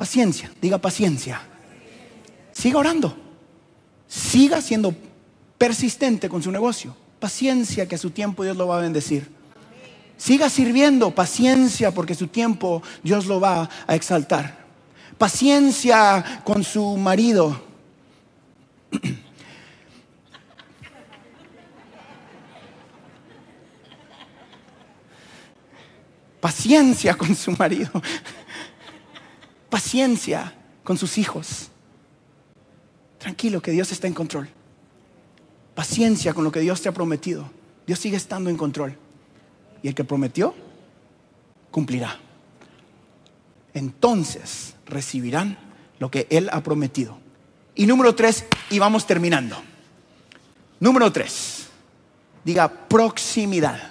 Paciencia, 0.04 0.50
diga 0.60 0.76
paciencia. 0.76 1.40
Siga 2.52 2.78
orando. 2.78 3.16
Siga 4.06 4.60
siendo 4.60 4.94
persistente 5.56 6.28
con 6.28 6.42
su 6.42 6.50
negocio. 6.50 6.94
Paciencia 7.18 7.88
que 7.88 7.94
a 7.94 7.98
su 7.98 8.10
tiempo 8.10 8.44
Dios 8.44 8.56
lo 8.56 8.66
va 8.66 8.78
a 8.78 8.82
bendecir. 8.82 9.30
Siga 10.18 10.50
sirviendo, 10.50 11.14
paciencia 11.14 11.90
porque 11.90 12.14
su 12.14 12.26
tiempo 12.26 12.82
Dios 13.02 13.24
lo 13.24 13.40
va 13.40 13.70
a 13.86 13.94
exaltar 13.94 14.64
paciencia 15.18 16.42
con 16.44 16.62
su 16.62 16.96
marido. 16.96 17.62
Paciencia 26.40 27.16
con 27.16 27.34
su 27.34 27.52
marido. 27.52 27.90
Paciencia 29.74 30.54
con 30.84 30.96
sus 30.96 31.18
hijos. 31.18 31.68
Tranquilo 33.18 33.60
que 33.60 33.72
Dios 33.72 33.90
está 33.90 34.06
en 34.06 34.14
control. 34.14 34.48
Paciencia 35.74 36.32
con 36.32 36.44
lo 36.44 36.52
que 36.52 36.60
Dios 36.60 36.80
te 36.80 36.88
ha 36.88 36.92
prometido. 36.92 37.50
Dios 37.84 37.98
sigue 37.98 38.16
estando 38.16 38.50
en 38.50 38.56
control. 38.56 38.96
Y 39.82 39.88
el 39.88 39.96
que 39.96 40.04
prometió, 40.04 40.54
cumplirá. 41.72 42.20
Entonces, 43.72 44.76
recibirán 44.86 45.58
lo 45.98 46.08
que 46.08 46.28
Él 46.30 46.50
ha 46.52 46.62
prometido. 46.62 47.18
Y 47.74 47.86
número 47.86 48.14
tres, 48.14 48.44
y 48.70 48.78
vamos 48.78 49.08
terminando. 49.08 49.56
Número 50.78 51.10
tres, 51.10 51.66
diga 52.44 52.68
proximidad. 52.68 53.90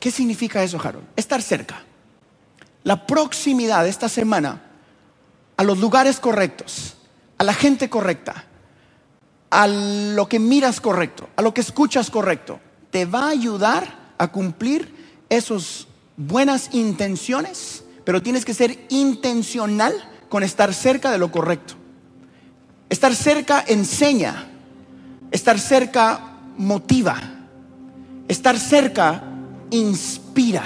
¿Qué 0.00 0.10
significa 0.10 0.62
eso, 0.62 0.80
Harold? 0.82 1.08
Estar 1.14 1.42
cerca. 1.42 1.84
La 2.84 3.06
proximidad 3.06 3.86
esta 3.86 4.08
semana 4.08 4.62
a 5.56 5.64
los 5.64 5.78
lugares 5.78 6.20
correctos, 6.20 6.96
a 7.38 7.44
la 7.44 7.54
gente 7.54 7.90
correcta, 7.90 8.44
a 9.50 9.66
lo 9.66 10.28
que 10.28 10.38
miras 10.38 10.80
correcto, 10.80 11.28
a 11.36 11.42
lo 11.42 11.52
que 11.52 11.60
escuchas 11.60 12.10
correcto, 12.10 12.60
te 12.90 13.04
va 13.04 13.26
a 13.26 13.30
ayudar 13.30 14.12
a 14.18 14.28
cumplir 14.28 15.24
esas 15.28 15.86
buenas 16.16 16.74
intenciones 16.74 17.84
pero 18.04 18.22
tienes 18.22 18.44
que 18.44 18.54
ser 18.54 18.76
intencional 18.88 19.94
con 20.28 20.42
estar 20.42 20.74
cerca 20.74 21.12
de 21.12 21.18
lo 21.18 21.30
correcto. 21.30 21.74
Estar 22.88 23.14
cerca 23.14 23.64
enseña, 23.66 24.48
estar 25.30 25.58
cerca 25.58 26.38
motiva, 26.56 27.16
estar 28.26 28.58
cerca 28.58 29.22
inspira. 29.70 30.64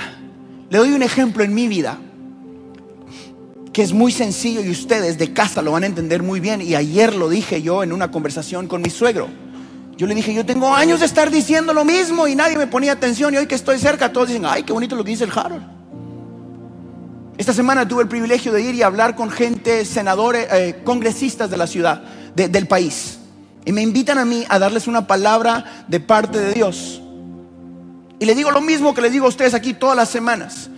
Le 0.70 0.78
doy 0.78 0.92
un 0.92 1.02
ejemplo 1.02 1.44
en 1.44 1.54
mi 1.54 1.68
vida 1.68 1.98
que 3.74 3.82
es 3.82 3.92
muy 3.92 4.12
sencillo 4.12 4.62
y 4.62 4.70
ustedes 4.70 5.18
de 5.18 5.32
casa 5.32 5.60
lo 5.60 5.72
van 5.72 5.82
a 5.82 5.86
entender 5.86 6.22
muy 6.22 6.38
bien. 6.38 6.62
Y 6.62 6.76
ayer 6.76 7.14
lo 7.14 7.28
dije 7.28 7.60
yo 7.60 7.82
en 7.82 7.92
una 7.92 8.10
conversación 8.12 8.68
con 8.68 8.80
mi 8.80 8.88
suegro. 8.88 9.28
Yo 9.96 10.06
le 10.06 10.14
dije, 10.14 10.32
yo 10.32 10.46
tengo 10.46 10.72
años 10.72 11.00
de 11.00 11.06
estar 11.06 11.28
diciendo 11.28 11.74
lo 11.74 11.84
mismo 11.84 12.28
y 12.28 12.36
nadie 12.36 12.56
me 12.56 12.68
ponía 12.68 12.92
atención 12.92 13.34
y 13.34 13.36
hoy 13.36 13.46
que 13.46 13.56
estoy 13.56 13.78
cerca 13.78 14.12
todos 14.12 14.28
dicen, 14.28 14.46
ay, 14.46 14.62
qué 14.62 14.72
bonito 14.72 14.94
lo 14.94 15.02
que 15.02 15.10
dice 15.10 15.24
el 15.24 15.32
Harold. 15.34 15.64
Esta 17.36 17.52
semana 17.52 17.86
tuve 17.86 18.02
el 18.02 18.08
privilegio 18.08 18.52
de 18.52 18.62
ir 18.62 18.76
y 18.76 18.82
hablar 18.82 19.16
con 19.16 19.28
gente, 19.28 19.84
senadores, 19.84 20.46
eh, 20.52 20.80
congresistas 20.84 21.50
de 21.50 21.56
la 21.56 21.66
ciudad, 21.66 22.04
del 22.36 22.68
país. 22.68 23.18
Y 23.64 23.72
me 23.72 23.82
invitan 23.82 24.18
a 24.18 24.24
mí 24.24 24.44
a 24.48 24.60
darles 24.60 24.86
una 24.86 25.08
palabra 25.08 25.84
de 25.88 25.98
parte 25.98 26.38
de 26.38 26.52
Dios. 26.52 27.02
Y 28.20 28.24
le 28.24 28.36
digo 28.36 28.52
lo 28.52 28.60
mismo 28.60 28.94
que 28.94 29.00
les 29.00 29.10
digo 29.10 29.26
a 29.26 29.30
ustedes 29.30 29.52
aquí 29.52 29.74
todas 29.74 29.96
las 29.96 30.10
semanas. 30.10 30.70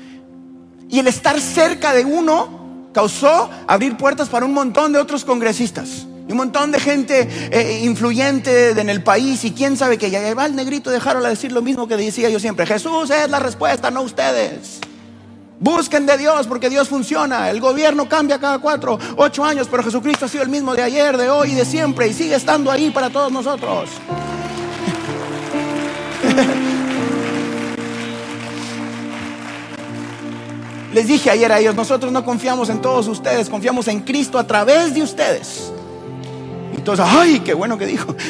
Y 0.89 0.99
el 0.99 1.09
estar 1.09 1.39
cerca 1.41 1.93
de 1.93 2.07
uno 2.07 2.56
causó 2.97 3.51
abrir 3.67 3.99
puertas 3.99 4.31
para 4.31 4.47
un 4.47 4.55
montón 4.55 4.91
de 4.91 4.99
otros 4.99 5.23
congresistas. 5.23 6.07
Y 6.27 6.33
un 6.33 6.39
montón 6.39 6.73
de 6.73 6.81
gente 6.81 7.29
eh, 7.51 7.83
influyente 7.85 8.71
en 8.71 8.89
el 8.89 9.03
país. 9.03 9.45
Y 9.45 9.51
quién 9.51 9.77
sabe 9.77 9.99
que 9.99 10.11
ya 10.11 10.33
va 10.33 10.47
el 10.47 10.57
negrito 10.57 10.89
de 10.89 10.97
Harold 10.97 11.27
a 11.27 11.29
decir 11.29 11.53
lo 11.53 11.61
mismo 11.61 11.87
que 11.87 11.99
decía 11.99 12.31
yo 12.31 12.41
siempre. 12.41 12.65
Jesús 12.65 13.11
es 13.11 13.29
la 13.29 13.39
respuesta, 13.39 13.91
no 13.91 14.01
ustedes. 14.01 14.81
Busquen 15.61 16.07
de 16.07 16.17
Dios 16.17 16.47
porque 16.47 16.71
Dios 16.71 16.89
funciona. 16.89 17.51
El 17.51 17.61
gobierno 17.61 18.09
cambia 18.09 18.39
cada 18.39 18.61
cuatro, 18.61 18.99
ocho 19.17 19.45
años, 19.45 19.69
pero 19.71 19.83
Jesucristo 19.83 20.25
ha 20.25 20.29
sido 20.29 20.43
el 20.43 20.49
mismo 20.49 20.75
de 20.75 20.83
ayer, 20.83 21.19
de 21.19 21.29
hoy 21.29 21.51
y 21.51 21.55
de 21.55 21.67
siempre 21.67 22.09
y 22.09 22.15
sigue 22.15 22.37
estando 22.37 22.71
ahí 22.73 22.89
para 22.89 23.11
todos 23.11 23.31
nosotros. 23.31 23.91
Les 30.97 31.07
dije 31.07 31.29
ayer 31.29 31.53
a 31.53 31.61
ellos, 31.61 31.75
nosotros 31.75 32.11
no 32.11 32.25
confiamos 32.25 32.71
en 32.71 32.81
todos 32.81 33.07
ustedes, 33.07 33.51
confiamos 33.51 33.87
en 33.87 34.01
Cristo 34.01 34.39
a 34.39 34.47
través 34.47 34.95
de 34.95 35.03
ustedes. 35.03 35.71
Y 36.75 36.81
todos, 36.81 37.01
ay, 37.01 37.41
qué 37.41 37.53
bueno 37.53 37.77
que 37.77 37.85
dijo. 37.87 38.17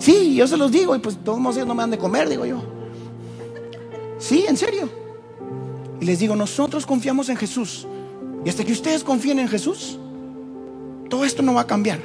Sí, 0.00 0.34
yo 0.34 0.46
se 0.46 0.56
los 0.56 0.70
digo 0.70 0.94
y 0.94 0.98
pues 0.98 1.16
todos 1.24 1.56
ellos 1.56 1.66
no 1.66 1.74
me 1.74 1.82
han 1.82 1.90
de 1.90 1.98
comer, 1.98 2.28
digo 2.28 2.44
yo. 2.44 2.62
Sí, 4.18 4.44
en 4.48 4.56
serio. 4.56 4.88
Y 6.00 6.04
les 6.04 6.18
digo, 6.18 6.36
nosotros 6.36 6.86
confiamos 6.86 7.28
en 7.28 7.36
Jesús. 7.36 7.86
Y 8.44 8.48
hasta 8.48 8.64
que 8.64 8.72
ustedes 8.72 9.02
confíen 9.02 9.38
en 9.38 9.48
Jesús, 9.48 9.98
todo 11.08 11.24
esto 11.24 11.42
no 11.42 11.54
va 11.54 11.62
a 11.62 11.66
cambiar. 11.66 12.00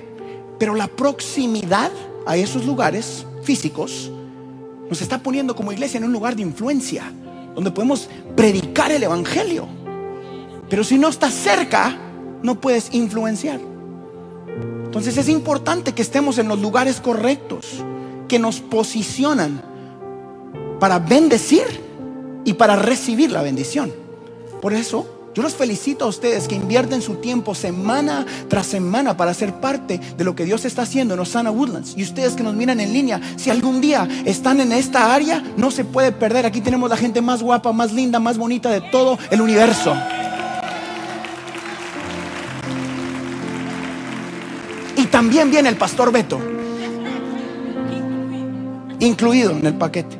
Pero 0.57 0.73
la 0.75 0.87
proximidad 0.87 1.91
a 2.25 2.37
esos 2.37 2.65
lugares 2.65 3.25
físicos 3.43 4.11
nos 4.89 5.01
está 5.01 5.21
poniendo 5.21 5.55
como 5.55 5.71
iglesia 5.71 5.97
en 5.97 6.05
un 6.05 6.13
lugar 6.13 6.35
de 6.35 6.43
influencia, 6.43 7.11
donde 7.55 7.71
podemos 7.71 8.09
predicar 8.35 8.91
el 8.91 9.03
Evangelio. 9.03 9.67
Pero 10.69 10.83
si 10.83 10.97
no 10.97 11.09
estás 11.09 11.33
cerca, 11.33 11.97
no 12.43 12.59
puedes 12.59 12.93
influenciar. 12.93 13.59
Entonces 14.85 15.17
es 15.17 15.29
importante 15.29 15.93
que 15.93 16.01
estemos 16.01 16.37
en 16.37 16.47
los 16.47 16.59
lugares 16.59 16.99
correctos, 16.99 17.83
que 18.27 18.39
nos 18.39 18.59
posicionan 18.59 19.61
para 20.79 20.99
bendecir 20.99 21.63
y 22.43 22.53
para 22.53 22.75
recibir 22.75 23.31
la 23.31 23.41
bendición. 23.41 23.93
Por 24.61 24.73
eso 24.73 25.20
yo 25.33 25.43
los 25.43 25.55
felicito 25.55 26.03
a 26.03 26.07
ustedes 26.09 26.49
que 26.49 26.55
invierten 26.55 27.01
su 27.01 27.15
tiempo 27.15 27.55
semana 27.55 28.25
tras 28.49 28.67
semana 28.67 29.15
para 29.15 29.33
ser 29.33 29.53
parte 29.53 29.97
de 30.17 30.23
lo 30.25 30.35
que 30.35 30.43
Dios 30.43 30.65
está 30.65 30.81
haciendo 30.81 31.13
en 31.13 31.21
Osana 31.21 31.51
Woodlands. 31.51 31.93
Y 31.95 32.03
ustedes 32.03 32.33
que 32.33 32.43
nos 32.43 32.53
miran 32.53 32.81
en 32.81 32.91
línea, 32.91 33.21
si 33.37 33.49
algún 33.49 33.79
día 33.79 34.09
están 34.25 34.59
en 34.59 34.73
esta 34.73 35.13
área, 35.13 35.41
no 35.55 35.71
se 35.71 35.85
puede 35.85 36.11
perder. 36.11 36.45
Aquí 36.45 36.59
tenemos 36.59 36.89
la 36.89 36.97
gente 36.97 37.21
más 37.21 37.41
guapa, 37.41 37.71
más 37.71 37.93
linda, 37.93 38.19
más 38.19 38.37
bonita 38.37 38.69
de 38.69 38.81
todo 38.81 39.17
el 39.29 39.39
universo. 39.39 39.95
Y 44.97 45.05
también 45.05 45.49
viene 45.49 45.69
el 45.69 45.77
pastor 45.77 46.11
Beto, 46.11 46.41
incluido 48.99 49.51
en 49.51 49.65
el 49.65 49.75
paquete. 49.75 50.17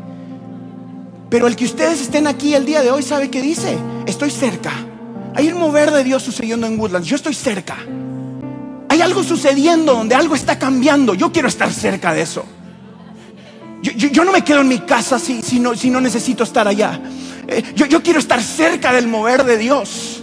Pero 1.30 1.48
el 1.48 1.58
que 1.58 1.66
ustedes 1.66 2.02
estén 2.02 2.28
aquí 2.28 2.54
el 2.54 2.66
día 2.66 2.82
de 2.82 2.92
hoy 2.92 3.04
sabe 3.04 3.30
que 3.30 3.42
dice, 3.42 3.78
estoy 4.06 4.32
cerca. 4.32 4.72
Hay 5.36 5.48
un 5.52 5.60
mover 5.60 5.92
de 5.92 6.04
Dios 6.04 6.24
sucediendo 6.24 6.68
en 6.68 6.80
Woodlands. 6.80 7.08
Yo 7.08 7.16
estoy 7.16 7.34
cerca. 7.34 7.78
Hay 8.90 9.02
algo 9.02 9.24
sucediendo 9.24 9.94
donde 9.94 10.16
algo 10.16 10.36
está 10.36 10.60
cambiando. 10.60 11.14
Yo 11.14 11.32
quiero 11.32 11.48
estar 11.48 11.72
cerca 11.72 12.14
de 12.14 12.22
eso. 12.22 12.46
Yo, 13.82 14.24
no 14.24 14.32
me 14.32 14.44
quedo 14.44 14.62
en 14.62 14.68
mi 14.68 14.80
casa 14.80 15.18
si, 15.18 15.60
no, 15.60 15.76
si 15.76 15.90
no, 15.90 16.00
necesito 16.02 16.44
estar 16.44 16.68
allá. 16.68 17.02
Eh, 17.48 17.64
yo, 17.76 18.04
quiero 18.04 18.20
estar 18.20 18.42
cerca 18.42 18.94
del 18.94 19.08
mover 19.08 19.44
de 19.44 19.58
Dios. 19.58 20.22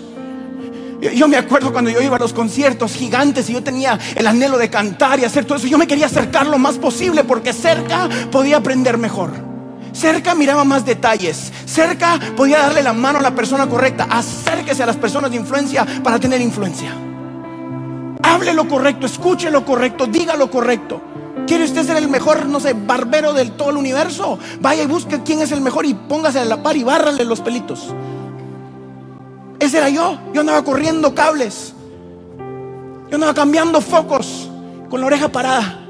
Yo, 1.00 1.26
me 1.26 1.36
acuerdo 1.36 1.72
cuando 1.72 1.90
yo 1.90 2.00
iba 2.00 2.16
a 2.16 2.18
los 2.20 2.32
conciertos 2.32 2.92
gigantes 2.92 3.50
y 3.50 3.54
yo 3.54 3.62
tenía 3.62 3.98
el 4.14 4.26
anhelo 4.26 4.58
de 4.58 4.70
cantar 4.70 5.18
y 5.18 5.24
hacer 5.24 5.44
todo 5.44 5.58
eso. 5.58 5.66
Yo 5.66 5.78
me 5.78 5.88
quería 5.88 6.06
acercar 6.06 6.46
lo 6.46 6.58
más 6.58 6.76
posible 6.76 7.24
porque 7.24 7.52
cerca 7.52 8.08
podía 8.30 8.58
aprender 8.58 8.96
mejor. 8.96 9.47
Cerca 9.92 10.35
miraba 10.35 10.64
más 10.64 10.85
detalles. 10.85 11.53
Cerca 11.64 12.18
podía 12.37 12.59
darle 12.59 12.83
la 12.83 12.92
mano 12.92 13.18
a 13.18 13.22
la 13.22 13.35
persona 13.35 13.66
correcta. 13.68 14.07
Acérquese 14.11 14.83
a 14.83 14.87
las 14.87 14.96
personas 14.96 15.31
de 15.31 15.37
influencia 15.37 15.87
para 16.03 16.18
tener 16.18 16.40
influencia. 16.40 16.92
Hable 18.22 18.53
lo 18.53 18.68
correcto, 18.68 19.07
escuche 19.07 19.51
lo 19.51 19.64
correcto, 19.64 20.07
diga 20.07 20.37
lo 20.37 20.51
correcto. 20.51 21.01
¿Quiere 21.46 21.64
usted 21.64 21.85
ser 21.85 21.96
el 21.96 22.09
mejor, 22.09 22.46
no 22.46 22.61
sé, 22.61 22.74
barbero 22.74 23.33
del 23.33 23.53
todo 23.53 23.70
el 23.70 23.77
universo? 23.77 24.38
Vaya 24.61 24.83
y 24.83 24.87
busque 24.87 25.22
quién 25.24 25.40
es 25.40 25.51
el 25.51 25.62
mejor 25.62 25.87
y 25.87 25.94
póngase 25.94 26.40
a 26.40 26.44
la 26.44 26.62
par 26.62 26.77
y 26.77 26.85
bárrale 26.85 27.24
los 27.24 27.40
pelitos. 27.40 27.94
Ese 29.59 29.79
era 29.79 29.88
yo. 29.88 30.18
Yo 30.35 30.40
andaba 30.40 30.62
corriendo 30.62 31.14
cables. 31.14 31.72
Yo 33.09 33.14
andaba 33.14 33.33
cambiando 33.33 33.81
focos 33.81 34.51
con 34.90 35.01
la 35.01 35.07
oreja 35.07 35.29
parada. 35.29 35.88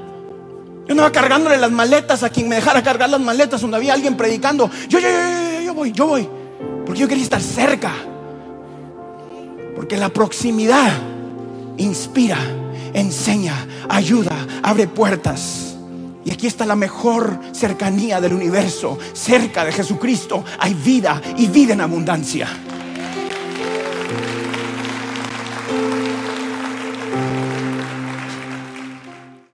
Yo 0.89 0.93
andaba 0.93 1.11
cargándole 1.11 1.55
las 1.57 1.69
maletas 1.69 2.23
a 2.23 2.31
quien 2.31 2.49
me 2.49 2.55
dejara 2.55 2.81
cargar 2.81 3.11
las 3.11 3.21
maletas 3.21 3.61
donde 3.61 3.77
había 3.77 3.93
alguien 3.93 4.17
predicando. 4.17 4.71
Yo, 4.87 4.97
yo, 4.97 5.07
yo, 5.07 5.61
yo, 5.61 5.73
voy, 5.75 5.91
yo 5.91 6.07
voy. 6.07 6.27
Porque 6.83 7.01
yo 7.01 7.07
quería 7.07 7.23
estar 7.23 7.39
cerca. 7.39 7.91
Porque 9.75 9.97
la 9.97 10.09
proximidad 10.09 10.91
inspira, 11.77 12.39
enseña, 12.91 13.67
ayuda, 13.87 14.35
abre 14.63 14.87
puertas. 14.87 15.75
Y 16.25 16.31
aquí 16.31 16.47
está 16.47 16.65
la 16.65 16.75
mejor 16.75 17.39
cercanía 17.51 18.19
del 18.19 18.33
universo. 18.33 18.97
Cerca 19.13 19.63
de 19.63 19.71
Jesucristo 19.71 20.43
hay 20.57 20.73
vida 20.73 21.21
y 21.37 21.45
vida 21.49 21.73
en 21.73 21.81
abundancia. 21.81 22.47